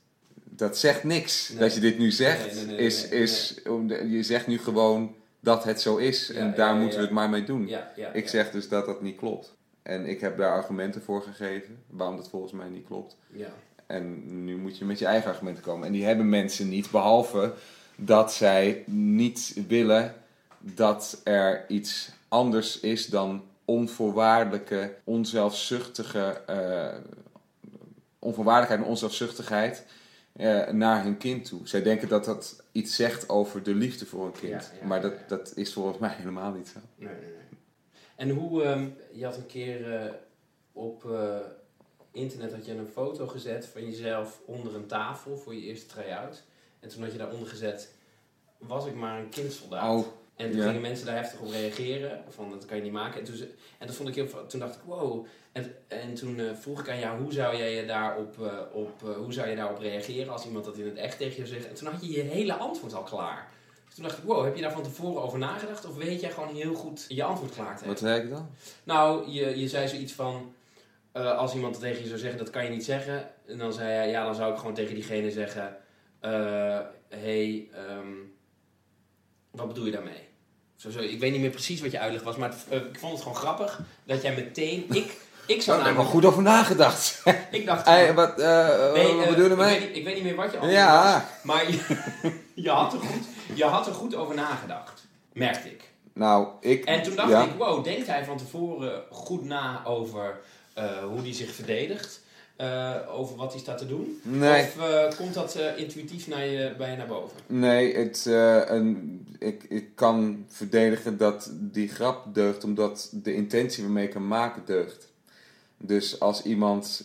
dat 0.44 0.78
zegt 0.78 1.04
niks. 1.04 1.48
Nee. 1.48 1.59
Dat 1.59 1.74
je 1.74 1.80
dit 1.80 1.98
nu 1.98 2.11
zegt, 2.11 2.54
Nee, 2.54 2.66
nee, 2.66 2.76
is, 2.76 3.09
is 3.09 3.61
je 4.09 4.22
zegt 4.22 4.46
nu 4.46 4.59
gewoon 4.59 5.14
dat 5.40 5.64
het 5.64 5.80
zo 5.80 5.96
is. 5.96 6.26
Ja, 6.26 6.35
en 6.35 6.54
daar 6.54 6.74
moeten 6.74 6.98
we 6.98 7.04
het 7.04 7.14
maar 7.14 7.30
mee 7.30 7.44
doen. 7.44 7.70
Ik 8.12 8.28
zeg 8.28 8.50
dus 8.50 8.68
dat 8.68 8.87
dat 8.87 9.02
niet 9.02 9.16
klopt. 9.16 9.54
En 9.83 10.06
ik 10.06 10.20
heb 10.20 10.37
daar 10.37 10.52
argumenten 10.52 11.02
voor 11.02 11.22
gegeven, 11.22 11.83
waarom 11.87 12.16
dat 12.16 12.28
volgens 12.28 12.52
mij 12.52 12.68
niet 12.68 12.87
klopt. 12.87 13.16
Ja, 13.33 13.52
En 13.87 14.44
nu 14.44 14.56
moet 14.56 14.78
je 14.78 14.85
met 14.85 14.98
je 14.98 15.06
eigen 15.06 15.30
argumenten 15.30 15.62
komen. 15.62 15.87
En 15.87 15.92
die 15.92 16.04
hebben 16.04 16.28
mensen 16.28 16.68
niet, 16.68 16.90
behalve 16.90 17.54
dat 17.96 18.33
zij 18.33 18.83
niet 18.87 19.54
willen 19.68 20.14
dat 20.59 21.20
er 21.24 21.64
iets 21.68 22.11
anders 22.28 22.80
is 22.80 23.06
dan 23.06 23.42
onvoorwaardelijke, 23.70 24.94
onzelfzuchtige, 25.04 26.42
eh, 26.46 26.96
onvoorwaardelijkheid 28.18 28.83
en 28.83 28.90
onzelfzuchtigheid 28.90 29.87
eh, 30.33 30.68
naar 30.68 31.02
hun 31.02 31.16
kind 31.16 31.44
toe. 31.44 31.68
Zij 31.68 31.83
denken 31.83 32.09
dat 32.09 32.24
dat 32.24 32.62
iets 32.72 32.96
zegt 32.96 33.28
over 33.28 33.62
de 33.62 33.74
liefde 33.74 34.06
voor 34.06 34.26
een 34.26 34.33
kind. 34.33 34.70
Ja, 34.72 34.80
ja, 34.80 34.87
maar 34.87 35.00
dat, 35.00 35.12
ja. 35.12 35.24
dat 35.28 35.52
is 35.56 35.72
volgens 35.72 35.98
mij 35.98 36.11
helemaal 36.11 36.52
niet 36.52 36.68
zo. 36.68 36.78
nee, 36.94 37.09
nee, 37.09 37.20
nee. 37.20 37.59
En 38.16 38.30
hoe, 38.30 38.62
ehm, 38.62 38.88
je 39.12 39.24
had 39.24 39.37
een 39.37 39.46
keer 39.46 39.94
eh, 39.94 40.12
op 40.72 41.04
internet 42.12 42.52
had 42.52 42.66
je 42.66 42.72
een 42.72 42.88
foto 42.92 43.26
gezet 43.26 43.66
van 43.66 43.85
jezelf 43.85 44.40
onder 44.44 44.74
een 44.74 44.87
tafel 44.87 45.37
voor 45.37 45.54
je 45.54 45.61
eerste 45.61 45.87
try-out. 45.87 46.42
En 46.80 46.88
toen 46.88 47.02
had 47.02 47.12
je 47.12 47.18
daaronder 47.18 47.48
gezet, 47.48 47.94
was 48.59 48.87
ik 48.87 48.94
maar 48.94 49.18
een 49.18 49.28
kindsoldaat. 49.28 49.90
Oh, 49.90 50.06
En 50.40 50.50
toen 50.50 50.61
Ja. 50.61 50.66
gingen 50.66 50.81
mensen 50.81 51.07
daar 51.07 51.16
heftig 51.16 51.40
op 51.40 51.50
reageren. 51.50 52.22
Van 52.29 52.50
dat 52.50 52.64
kan 52.64 52.76
je 52.76 52.83
niet 52.83 52.92
maken. 52.92 53.20
En 53.20 53.26
toen, 53.26 53.35
en 53.79 53.87
dat 53.87 53.96
vond 53.96 54.09
ik 54.09 54.14
heel. 54.14 54.46
Toen 54.46 54.61
dacht 54.61 54.74
ik, 54.74 54.81
wow. 54.85 55.26
En, 55.53 55.74
en 55.88 56.14
toen 56.14 56.38
eh, 56.38 56.55
vroeg 56.61 56.81
ik 56.81 56.88
aan 56.88 56.98
jou, 56.98 57.20
hoe 57.22 57.33
zou 57.33 57.57
jij 57.57 57.74
je 57.74 57.87
daarop, 57.87 58.42
eh, 58.42 58.59
op, 58.72 59.03
eh, 59.05 59.16
hoe 59.16 59.33
zou 59.33 59.48
je 59.48 59.57
daarop 59.57 59.79
reageren 59.79 60.33
als 60.33 60.44
iemand 60.46 60.64
dat 60.64 60.76
in 60.76 60.85
het 60.87 60.96
echt 60.96 61.18
tegen 61.18 61.42
je 61.42 61.46
zegt? 61.46 61.68
En 61.68 61.74
toen 61.74 61.88
had 61.88 62.05
je 62.05 62.11
je 62.11 62.22
hele 62.22 62.53
antwoord 62.55 62.94
al 62.94 63.03
klaar. 63.03 63.48
Dus 63.87 63.94
toen 63.94 64.05
dacht 64.05 64.18
ik, 64.18 64.24
wow, 64.24 64.44
heb 64.44 64.55
je 64.57 64.62
daar 64.62 64.72
van 64.72 64.83
tevoren 64.83 65.22
over 65.22 65.38
nagedacht? 65.38 65.85
Of 65.87 65.96
weet 65.96 66.20
jij 66.20 66.31
gewoon 66.31 66.55
heel 66.55 66.74
goed 66.74 67.05
je 67.09 67.22
antwoord 67.22 67.55
klaar 67.55 67.79
te 67.79 67.87
wat 67.87 68.00
hebben? 68.00 68.09
zei 68.09 68.22
ik 68.22 68.31
dan? 68.31 68.48
Nou, 68.85 69.31
je, 69.31 69.59
je 69.59 69.68
zei 69.68 69.88
zoiets 69.88 70.12
van, 70.12 70.55
als 71.12 71.55
iemand 71.55 71.72
dat 71.74 71.83
tegen 71.83 72.03
je 72.03 72.09
zou 72.09 72.18
zeggen, 72.18 72.38
dat 72.38 72.50
kan 72.50 72.64
je 72.64 72.70
niet 72.70 72.85
zeggen. 72.85 73.31
En 73.46 73.59
dan 73.59 73.72
zei 73.72 73.88
hij, 73.88 74.11
ja, 74.11 74.24
dan 74.24 74.35
zou 74.35 74.53
ik 74.53 74.59
gewoon 74.59 74.74
tegen 74.74 74.94
diegene 74.94 75.31
zeggen, 75.31 75.76
hey, 77.09 77.68
ehm, 77.72 78.12
wat 79.50 79.68
bedoel 79.68 79.85
je 79.85 79.92
daarmee? 79.92 80.29
Zo, 80.80 80.90
zo, 80.90 80.98
ik 80.98 81.20
weet 81.20 81.32
niet 81.32 81.40
meer 81.40 81.50
precies 81.50 81.80
wat 81.80 81.90
je 81.90 81.98
uitleg 81.98 82.22
was, 82.22 82.36
maar 82.36 82.48
het- 82.48 82.64
eh, 82.68 82.76
ik 82.78 82.98
vond 82.98 83.12
het 83.12 83.22
gewoon 83.22 83.36
grappig 83.36 83.80
dat 84.04 84.22
jij 84.22 84.34
meteen, 84.34 84.84
ik, 84.90 85.16
ik 85.46 85.56
Zo, 85.62 85.62
zou 85.62 85.76
daar 85.76 85.86
heb 85.86 85.96
ik 85.96 86.02
wel 86.02 86.10
goed 86.10 86.24
over 86.24 86.42
nagedacht. 86.42 87.22
ik 87.50 87.66
dacht, 87.66 87.86
Hey, 87.86 88.14
wat 88.14 88.38
eh, 88.40 88.92
nee, 88.92 89.14
wat 89.14 89.28
bedoel 89.28 89.44
je 89.44 89.50
ik, 89.50 89.56
weet 89.56 89.56
mij? 89.56 89.78
niet, 89.78 89.96
ik 89.96 90.04
weet 90.04 90.14
niet 90.14 90.24
meer 90.24 90.34
wat 90.34 90.50
je 90.52 90.58
antwoord 90.58 90.74
was. 90.76 90.82
Ja, 90.84 91.28
Maar 91.42 91.70
je, 91.70 91.78
je, 92.64 92.70
had 92.70 92.92
er 92.92 92.98
goed, 92.98 93.24
je 93.54 93.64
had 93.64 93.86
er 93.86 93.94
goed 93.94 94.14
over 94.14 94.34
nagedacht, 94.34 95.06
merkte 95.32 95.68
ik. 95.70 95.82
nou, 96.14 96.48
ik... 96.60 96.84
En 96.84 97.02
toen 97.02 97.16
dacht 97.16 97.28
ja. 97.30 97.42
ik, 97.42 97.50
wow, 97.58 97.84
denkt 97.84 98.06
hij 98.06 98.24
van 98.24 98.36
tevoren 98.38 99.02
goed 99.10 99.44
na 99.44 99.82
over 99.84 100.40
hoe 101.10 101.20
hij 101.20 101.32
zich 101.34 101.54
verdedigt? 101.54 102.19
Eh, 102.61 103.18
over 103.18 103.37
wat 103.37 103.53
hij 103.53 103.61
staat 103.61 103.79
te 103.79 103.87
doen? 103.87 104.20
Nee, 104.23 104.62
Of 104.62 104.79
eh, 104.79 105.16
komt 105.16 105.35
dat 105.35 105.55
eh, 105.55 105.79
intuïtief 105.79 106.29
naar 106.29 106.46
je, 106.46 106.75
bij 106.79 106.90
je 106.90 106.96
naar 106.96 107.07
boven? 107.07 107.37
nee 107.46 107.96
het, 107.96 108.25
een, 108.68 109.27
ik, 109.38 109.62
ik 109.68 109.88
kan 109.94 110.44
verdedigen 110.49 111.16
dat 111.16 111.51
die 111.55 111.88
grap 111.88 112.35
deugt 112.35 112.64
omdat 112.64 113.11
de 113.12 113.35
intentie 113.35 113.83
waarmee 113.83 114.07
ik 114.07 114.12
hem 114.12 114.27
maken 114.27 114.62
deugt. 114.64 115.09
Dus 115.77 116.20
als 116.20 116.42
iemand 116.42 117.05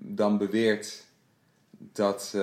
dan 0.00 0.38
beweert 0.38 1.04
dat, 1.78 2.34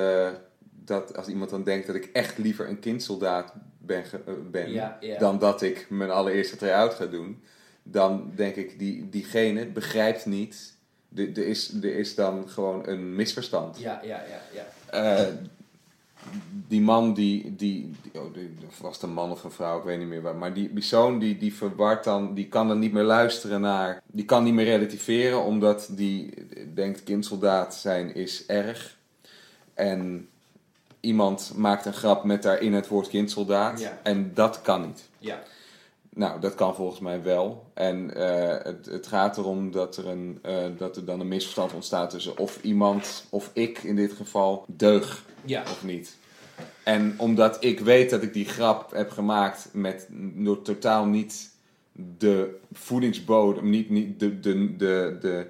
dat 0.84 1.18
als 1.18 1.28
iemand 1.28 1.50
dan 1.50 1.64
denkt 1.64 1.88
dat 1.88 1.96
ik 1.96 2.10
echt 2.14 2.38
liever 2.38 2.70
een 2.70 2.80
kindsoldaat 2.80 3.54
ben, 3.78 4.04
ben 4.52 4.72
Ja, 4.72 4.98
ja. 5.00 5.20
dan 5.20 5.40
dat 5.40 5.62
ik 5.62 5.86
mijn 5.90 6.12
allereerste 6.12 6.56
try-out 6.56 6.94
ga 6.94 7.06
doen, 7.06 7.44
dan 7.84 8.32
denk 8.36 8.56
ik 8.56 8.80
die, 8.80 9.10
diegene 9.10 9.66
begrijpt 9.66 10.26
niet. 10.26 10.74
Er 11.16 11.38
is, 11.38 11.74
er 11.74 11.96
is 11.96 12.16
dan 12.16 12.50
gewoon 12.50 12.88
een 12.88 13.16
misverstand. 13.16 13.80
Ja, 13.80 14.00
ja, 14.04 14.24
ja, 14.30 14.42
ja. 14.54 14.66
Eh, 15.20 15.28
die 16.68 16.82
man 16.82 17.14
die, 17.14 17.56
die, 17.56 17.92
die- 18.02 18.22
oh, 18.22 18.28
was 18.82 18.94
het 18.96 19.04
een 19.04 19.14
man 19.14 19.32
of 19.32 19.44
een 19.44 19.52
vrouw, 19.52 19.78
ik 19.78 19.84
weet 19.84 20.00
niet 20.00 20.08
meer 20.08 20.22
waar, 20.22 20.36
maar 20.36 20.54
die 20.54 20.70
persoon 20.70 21.20
die, 21.20 21.38
die 21.38 21.54
verwart 21.54 22.04
dan, 22.04 22.34
die 22.34 22.48
kan 22.48 22.68
dan 22.68 22.80
niet 22.80 22.92
meer 22.94 23.04
luisteren 23.04 23.62
naar, 23.62 24.02
die 24.06 24.26
kan 24.26 24.44
niet 24.44 24.54
meer 24.54 24.66
relativeren, 24.66 25.44
omdat 25.44 25.88
die 25.92 26.34
denkt 26.74 27.04
kindsoldaat 27.04 27.76
zijn 27.76 28.16
is 28.16 28.46
erg. 28.46 28.98
En 29.74 30.28
iemand 31.00 31.52
maakt 31.56 31.86
een 31.86 31.94
grap 31.94 32.24
met 32.24 32.44
daarin 32.44 32.74
het 32.74 32.88
woord 32.88 33.08
kindsoldaat 33.10 33.80
Ja. 33.80 34.00
en 34.04 34.32
dat 34.34 34.62
kan 34.62 34.82
niet. 34.82 35.10
Ja, 35.20 35.44
Nou, 36.16 36.40
dat 36.40 36.56
kan 36.56 36.76
volgens 36.76 37.00
mij 37.00 37.24
wel. 37.24 37.72
En 37.74 38.16
eh, 38.16 38.66
het, 38.66 38.86
het 38.86 39.08
gaat 39.08 39.38
erom 39.38 39.72
dat 39.72 39.98
er, 39.98 40.08
een, 40.08 40.40
eh, 40.42 40.66
dat 40.78 40.98
er 40.98 41.06
dan 41.06 41.20
een 41.20 41.28
misverstand 41.28 41.74
ontstaat 41.74 42.10
tussen 42.10 42.38
of 42.38 42.60
iemand, 42.62 43.26
of 43.30 43.50
ik 43.54 43.84
in 43.84 43.96
dit 43.96 44.14
geval, 44.14 44.66
deug 44.68 45.26
ja. 45.46 45.62
of 45.62 45.84
niet. 45.84 46.18
En 46.84 47.14
omdat 47.18 47.64
ik 47.64 47.80
weet 47.80 48.10
dat 48.10 48.24
ik 48.24 48.34
die 48.34 48.46
grap 48.46 48.92
heb 48.92 49.12
gemaakt 49.12 49.70
met 49.72 50.08
door 50.36 50.62
totaal 50.62 51.06
niet 51.06 51.52
de 52.18 52.60
voedingsbodem, 52.72 53.70
niet, 53.70 53.90
niet 53.90 54.20
de, 54.20 54.40
de, 54.40 54.76
de, 54.76 55.18
de, 55.22 55.48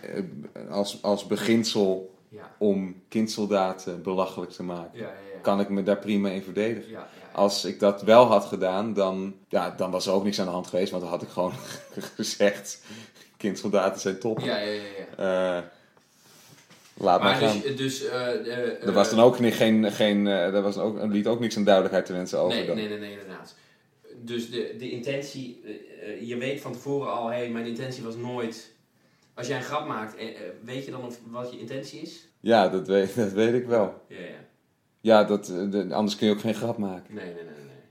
eh, 0.00 0.70
als, 0.70 1.02
als 1.02 1.26
beginsel 1.26 2.14
ja. 2.28 2.54
om 2.58 3.02
kindsoldaten 3.08 4.02
belachelijk 4.02 4.50
te 4.50 4.62
maken, 4.62 4.98
ja. 4.98 5.12
kan 5.42 5.60
ik 5.60 5.68
me 5.68 5.82
daar 5.82 5.98
prima 5.98 6.28
in 6.28 6.42
verdedigen. 6.42 6.90
Als 7.32 7.64
ik 7.64 7.80
dat 7.80 8.02
wel 8.02 8.24
had 8.24 8.44
gedaan, 8.44 8.94
dan, 8.94 9.34
ja, 9.48 9.70
dan 9.70 9.90
was 9.90 10.06
er 10.06 10.12
ook 10.12 10.24
niks 10.24 10.40
aan 10.40 10.46
de 10.46 10.52
hand 10.52 10.66
geweest. 10.66 10.90
Want 10.90 11.02
dan 11.02 11.12
had 11.12 11.22
ik 11.22 11.28
gewoon 11.28 11.52
gezegd: 12.16 12.82
kindsoldaten 13.36 14.00
zijn 14.00 14.18
top. 14.18 14.40
Ja, 14.40 14.58
ja, 14.58 14.70
ja. 14.70 14.82
ja. 15.16 15.58
Eh, 15.58 15.62
laat 16.94 17.22
maar, 17.22 17.40
Maar 17.40 17.48
gaan. 17.48 17.60
dus, 17.60 17.76
dus 17.76 18.08
er 18.80 18.92
was 18.92 19.10
dan 19.10 19.20
ook 19.20 19.38
niet, 19.38 19.54
geen, 19.54 19.92
geen 19.92 20.26
er 20.26 20.62
was 20.62 20.76
ook, 20.76 20.98
er 20.98 21.08
liet 21.08 21.26
ook 21.26 21.40
niks 21.40 21.56
aan 21.56 21.64
duidelijkheid 21.64 22.06
te 22.06 22.12
wensen 22.12 22.38
over. 22.38 22.56
Nee, 22.56 22.66
dan. 22.66 22.76
nee, 22.76 22.88
nee, 22.88 22.98
nee, 22.98 23.10
inderdaad. 23.10 23.54
Dus 24.16 24.50
de, 24.50 24.74
de 24.78 24.90
intentie, 24.90 25.60
je 26.20 26.36
weet 26.36 26.60
van 26.60 26.72
tevoren 26.72 27.12
al, 27.12 27.26
hé, 27.26 27.36
hey, 27.36 27.48
mijn 27.48 27.66
intentie 27.66 28.04
was 28.04 28.16
nooit. 28.16 28.70
Als 29.34 29.46
jij 29.46 29.56
een 29.56 29.62
grap 29.62 29.86
maakt, 29.86 30.14
weet 30.64 30.84
je 30.84 30.90
dan 30.90 31.04
of, 31.04 31.18
wat 31.30 31.52
je 31.52 31.58
intentie 31.58 32.00
is? 32.00 32.26
Ja, 32.40 32.68
dat 32.68 32.86
weet, 32.86 33.14
dat 33.24 33.32
weet 33.32 33.54
ik 33.54 33.66
wel. 33.66 34.02
Ja, 34.08 34.18
ja. 34.18 34.50
Ja, 35.02 35.24
dat, 35.24 35.48
eh, 35.48 35.70
de- 35.70 35.94
anders 35.94 36.16
kun 36.16 36.26
je 36.26 36.32
ook 36.32 36.40
geen 36.40 36.54
grap 36.54 36.76
maken. 36.78 37.14
Nee, 37.14 37.24
nee, 37.24 37.34
nee, 37.34 37.44
nee. 37.44 37.82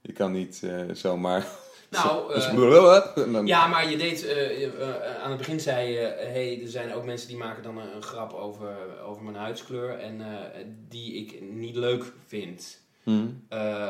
Je 0.00 0.12
kan 0.12 0.32
niet 0.32 0.60
eh, 0.62 0.80
zomaar. 0.92 1.46
Nou, 1.90 2.28
Dus- 2.34 2.46
eh, 2.46 3.46
ja, 3.54 3.66
maar 3.66 3.90
je 3.90 3.96
deed, 3.96 4.26
aan 5.22 5.28
het 5.28 5.38
begin 5.38 5.60
zei 5.60 5.92
je, 5.92 5.98
hé, 5.98 6.30
hey, 6.54 6.60
er 6.62 6.68
zijn 6.68 6.92
ook 6.94 7.04
mensen 7.04 7.28
die 7.28 7.36
maken 7.36 7.62
dan 7.62 7.78
een, 7.78 7.94
een 7.94 8.02
grap 8.02 8.32
over, 8.32 9.00
over 9.06 9.22
mijn 9.22 9.36
huidskleur 9.36 9.98
en 9.98 10.20
die 10.88 11.14
ik 11.14 11.40
niet 11.42 11.76
leuk 11.76 12.12
vind. 12.26 12.82
Hm. 13.02 13.26
Eh, 13.48 13.88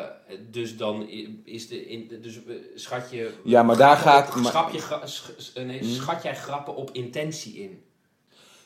dus 0.50 0.76
dan 0.76 1.08
is 1.44 1.68
de, 1.68 1.86
in, 1.86 2.18
dus 2.22 2.38
schat 2.74 3.10
je... 3.10 3.30
Ja, 3.44 3.62
maar 3.62 3.76
daar 3.76 3.96
gaat- 3.96 4.34
Schat, 4.44 4.72
je, 4.72 4.78
gra- 4.78 5.06
sch- 5.06 5.30
sch- 5.38 5.54
nee, 5.54 5.78
Hm. 5.78 5.84
schat 5.84 6.22
jij 6.22 6.34
grappen 6.36 6.74
op 6.76 6.90
intentie 6.92 7.54
in? 7.54 7.82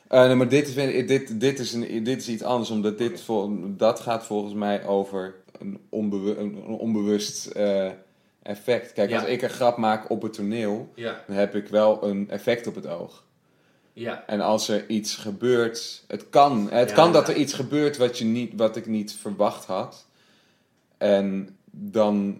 Nee, 0.08 0.34
maar 0.34 0.48
dit 0.48 0.68
is, 0.68 0.74
dit, 1.06 1.40
dit, 1.40 1.58
is 1.58 1.72
een, 1.72 2.04
dit 2.04 2.20
is 2.20 2.28
iets 2.28 2.42
anders, 2.42 2.70
omdat 2.70 2.98
dit 2.98 3.20
vol, 3.20 3.60
dat 3.76 4.00
gaat 4.00 4.24
volgens 4.26 4.54
mij 4.54 4.86
over 4.86 5.34
een, 5.58 5.78
onbewu- 5.88 6.38
een 6.38 6.64
onbewust 6.64 7.46
eh, 7.46 7.90
effect. 8.42 8.92
Kijk, 8.92 9.10
Ja. 9.10 9.18
als 9.20 9.28
ik 9.28 9.42
een 9.42 9.50
grap 9.50 9.76
maak 9.76 10.10
op 10.10 10.22
het 10.22 10.32
toneel, 10.32 10.92
Ja, 10.94 11.24
dan 11.26 11.36
heb 11.36 11.54
ik 11.54 11.68
wel 11.68 12.04
een 12.04 12.30
effect 12.30 12.66
op 12.66 12.74
het 12.74 12.86
oog. 12.86 13.24
ja, 13.92 14.24
En 14.26 14.40
als 14.40 14.68
er 14.68 14.88
iets 14.88 15.16
gebeurt, 15.16 16.04
het 16.06 16.28
kan, 16.30 16.68
het 16.70 16.88
Ja, 16.88 16.94
kan 16.94 17.12
dat 17.12 17.28
er 17.28 17.34
iets 17.36 17.52
gebeurt 17.52 17.96
wat, 17.96 18.18
je 18.18 18.24
niet, 18.24 18.52
wat 18.56 18.76
ik 18.76 18.86
niet 18.86 19.12
verwacht 19.12 19.64
had. 19.64 20.06
En 20.98 21.56
dan, 21.70 22.38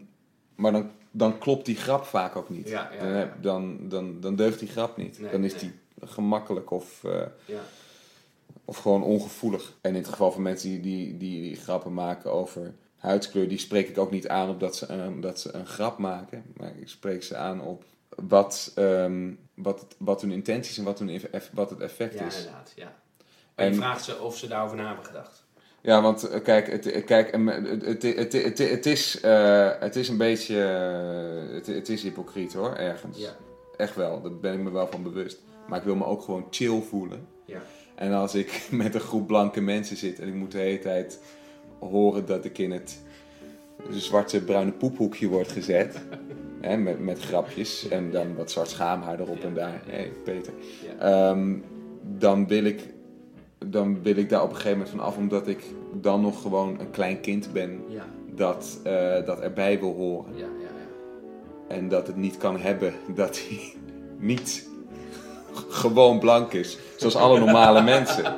maar 0.55 0.73
dan, 0.73 0.91
dan 1.11 1.39
klopt 1.39 1.67
die 1.67 1.77
grap 1.77 2.05
vaak 2.05 2.37
ook 2.37 2.49
niet. 2.49 2.71
Dan, 3.01 3.09
heb, 3.09 3.43
dan, 3.43 3.79
dan, 3.89 4.21
dan 4.21 4.37
deugt 4.37 4.59
die 4.59 4.69
grap 4.69 4.97
niet. 4.97 5.21
Nee, 5.21 5.31
dan 5.31 5.45
is 5.45 5.53
nee. 5.53 5.61
die 5.61 5.73
gemakkelijk 6.05 6.71
of, 6.71 7.05
eh, 7.05 7.21
ja. 7.45 7.61
of 8.65 8.77
gewoon 8.77 9.03
ongevoelig. 9.03 9.73
En 9.81 9.91
in 9.91 9.97
het 10.01 10.09
geval 10.09 10.33
van 10.33 10.43
mensen 10.43 10.69
die, 10.71 10.81
die, 10.81 11.17
die, 11.17 11.43
die 11.43 11.57
grappen 11.57 11.95
maken 11.95 12.33
over 12.33 12.75
huidskleur, 12.97 13.49
die 13.49 13.59
spreek 13.59 13.89
ik 13.89 13.99
ook 13.99 14.11
niet 14.11 14.29
aan 14.29 14.49
op 14.51 14.61
dat 14.61 14.77
ze, 14.77 14.87
een- 14.89 15.09
omdat 15.09 15.41
ze 15.41 15.53
een 15.55 15.67
grap 15.67 15.99
maken. 15.99 16.45
Maar 16.57 16.73
ik 16.81 16.89
spreek 16.89 17.23
ze 17.23 17.37
aan 17.37 17.61
op 17.61 17.85
wat, 18.17 18.73
ehm, 18.75 19.31
wat, 19.55 19.87
wat 19.99 20.21
hun 20.21 20.31
intenties 20.31 20.79
en 20.79 20.85
wat, 20.85 20.99
hun, 20.99 21.21
wat 21.53 21.71
het 21.71 21.81
effect 21.81 22.15
Ja, 22.19 22.27
is. 22.27 22.37
inderdaad. 22.37 22.73
Ja. 22.77 22.95
En 23.55 23.69
je 23.69 23.75
vraagt 23.75 24.05
ze 24.05 24.21
of 24.21 24.37
ze 24.37 24.47
daarover 24.49 24.77
na 24.77 24.87
hebben 24.87 25.05
gedacht. 25.05 25.47
Ja, 25.81 26.03
want 26.03 26.29
eh, 26.29 26.43
kijk, 26.43 26.71
het, 26.71 26.87
eh, 26.87 27.05
kijk 27.07 27.33
het, 27.33 27.83
het, 27.85 28.03
het, 28.03 28.33
het, 28.33 28.59
het, 28.59 28.87
is, 28.87 29.23
het 29.81 29.97
is 29.97 30.09
een 30.09 30.17
beetje. 30.17 30.55
het, 31.53 31.67
het 31.67 31.89
is 31.89 32.03
hypocriet 32.03 32.53
hoor, 32.53 32.75
ergens. 32.75 33.19
Ja. 33.19 33.37
Echt 33.77 33.95
wel, 33.95 34.23
daar 34.23 34.37
ben 34.37 34.53
ik 34.53 34.59
me 34.59 34.71
wel 34.71 34.87
van 34.87 35.03
bewust. 35.03 35.39
Maar 35.69 35.79
ik 35.79 35.85
wil 35.85 35.97
me 35.97 36.05
ook 36.05 36.23
gewoon 36.23 36.47
chill 36.51 36.81
voelen. 36.81 37.27
Ja. 37.45 37.63
En 37.95 38.13
als 38.13 38.35
ik 38.35 38.67
met 38.71 38.95
een 38.95 39.01
groep 39.01 39.27
blanke 39.27 39.61
mensen 39.61 39.97
zit 39.97 40.21
en 40.21 40.29
ik 40.29 40.35
moet 40.35 40.53
de 40.53 40.59
hele 40.59 40.79
tijd 40.79 41.21
horen 41.79 42.27
dat 42.27 42.45
ik 42.45 42.59
in 42.59 42.71
het 42.71 43.01
zwarte 43.91 44.45
bruine 44.45 44.73
poephoekje 44.73 45.29
word 45.29 45.53
gezet. 45.53 46.01
hè, 46.61 46.77
met, 46.77 47.01
met 47.01 47.19
grapjes 47.19 47.89
en 47.89 48.11
dan 48.11 48.35
wat 48.37 48.51
zwart 48.51 48.69
schaamhaar 48.69 49.21
erop 49.21 49.45
en 49.45 49.55
daar. 49.55 49.83
Hé, 49.87 49.97
hey, 49.97 50.13
Peter. 50.25 50.53
Ehm, 50.99 51.57
dan, 52.03 52.47
wil 52.47 52.65
ik, 52.65 52.83
dan 53.67 54.03
wil 54.03 54.17
ik 54.17 54.29
daar 54.29 54.43
op 54.43 54.49
een 54.49 54.57
gegeven 54.57 54.79
moment 54.79 54.97
van 54.97 55.05
af, 55.05 55.17
omdat 55.17 55.49
ik 55.49 55.65
dan 55.93 56.21
nog 56.21 56.43
gewoon 56.43 56.81
een 56.81 56.91
klein 56.91 57.21
kind 57.21 57.53
ben 57.53 57.81
Ja, 57.89 58.07
dat, 58.35 58.81
eh, 58.85 59.25
dat 59.27 59.41
erbij 59.41 59.81
wil 59.81 59.95
horen. 59.95 60.33
ja, 60.37 60.39
ja. 60.39 60.47
ja. 60.47 61.75
En 61.75 61.89
dat 61.89 62.07
het 62.07 62.17
niet 62.17 62.37
kan 62.37 62.61
hebben 62.61 62.95
dat 63.15 63.39
hij 63.39 63.75
niet 64.31 64.69
gewoon 65.69 66.19
blank 66.19 66.53
is, 66.53 66.79
zoals 66.97 67.17
alle 67.17 67.39
normale 67.39 67.83
mensen. 67.83 68.37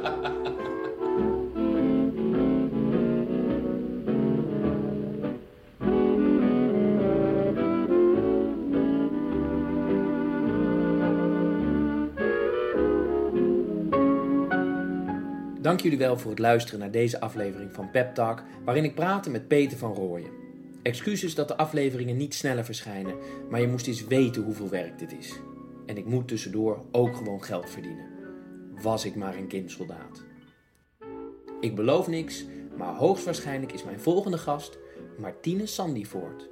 Dank 15.61 15.81
jullie 15.81 15.99
wel 15.99 16.19
voor 16.19 16.31
het 16.31 16.41
luisteren 16.41 16.81
naar 16.81 16.91
deze 16.91 17.21
aflevering 17.21 17.75
van 17.75 17.91
Pep 17.91 18.15
Talk, 18.15 18.43
waarin 18.65 18.85
ik 18.85 18.95
praatte 18.95 19.31
met 19.31 19.49
Peter 19.49 19.79
van 19.79 19.95
Rooyen. 19.95 20.31
Excuses 20.83 21.35
dat 21.35 21.49
de 21.49 21.57
afleveringen 21.57 22.17
niet 22.17 22.35
sneller 22.35 22.65
verschijnen, 22.65 23.15
maar 23.51 23.61
je 23.61 23.69
moest 23.69 23.87
eens 23.87 24.07
weten 24.07 24.43
hoeveel 24.43 24.69
werk 24.69 24.99
dit 24.99 25.13
is. 25.19 25.41
En 25.91 25.97
ik 25.97 26.07
moet 26.07 26.29
tussendoor 26.29 26.85
ook 26.93 27.17
gewoon 27.17 27.43
geld 27.43 27.71
verdienen. 27.71 28.07
Was 28.83 29.05
ik 29.05 29.15
maar 29.15 29.37
een 29.37 29.47
kindsoldaat. 29.47 30.25
Ik 31.61 31.75
beloof 31.75 32.09
niks, 32.09 32.45
maar 32.77 32.95
hoogstwaarschijnlijk 32.95 33.73
is 33.73 33.85
mijn 33.85 34.01
volgende 34.01 34.39
gast 34.39 34.79
Martine 35.19 35.67
Sandyvoort. 35.67 36.49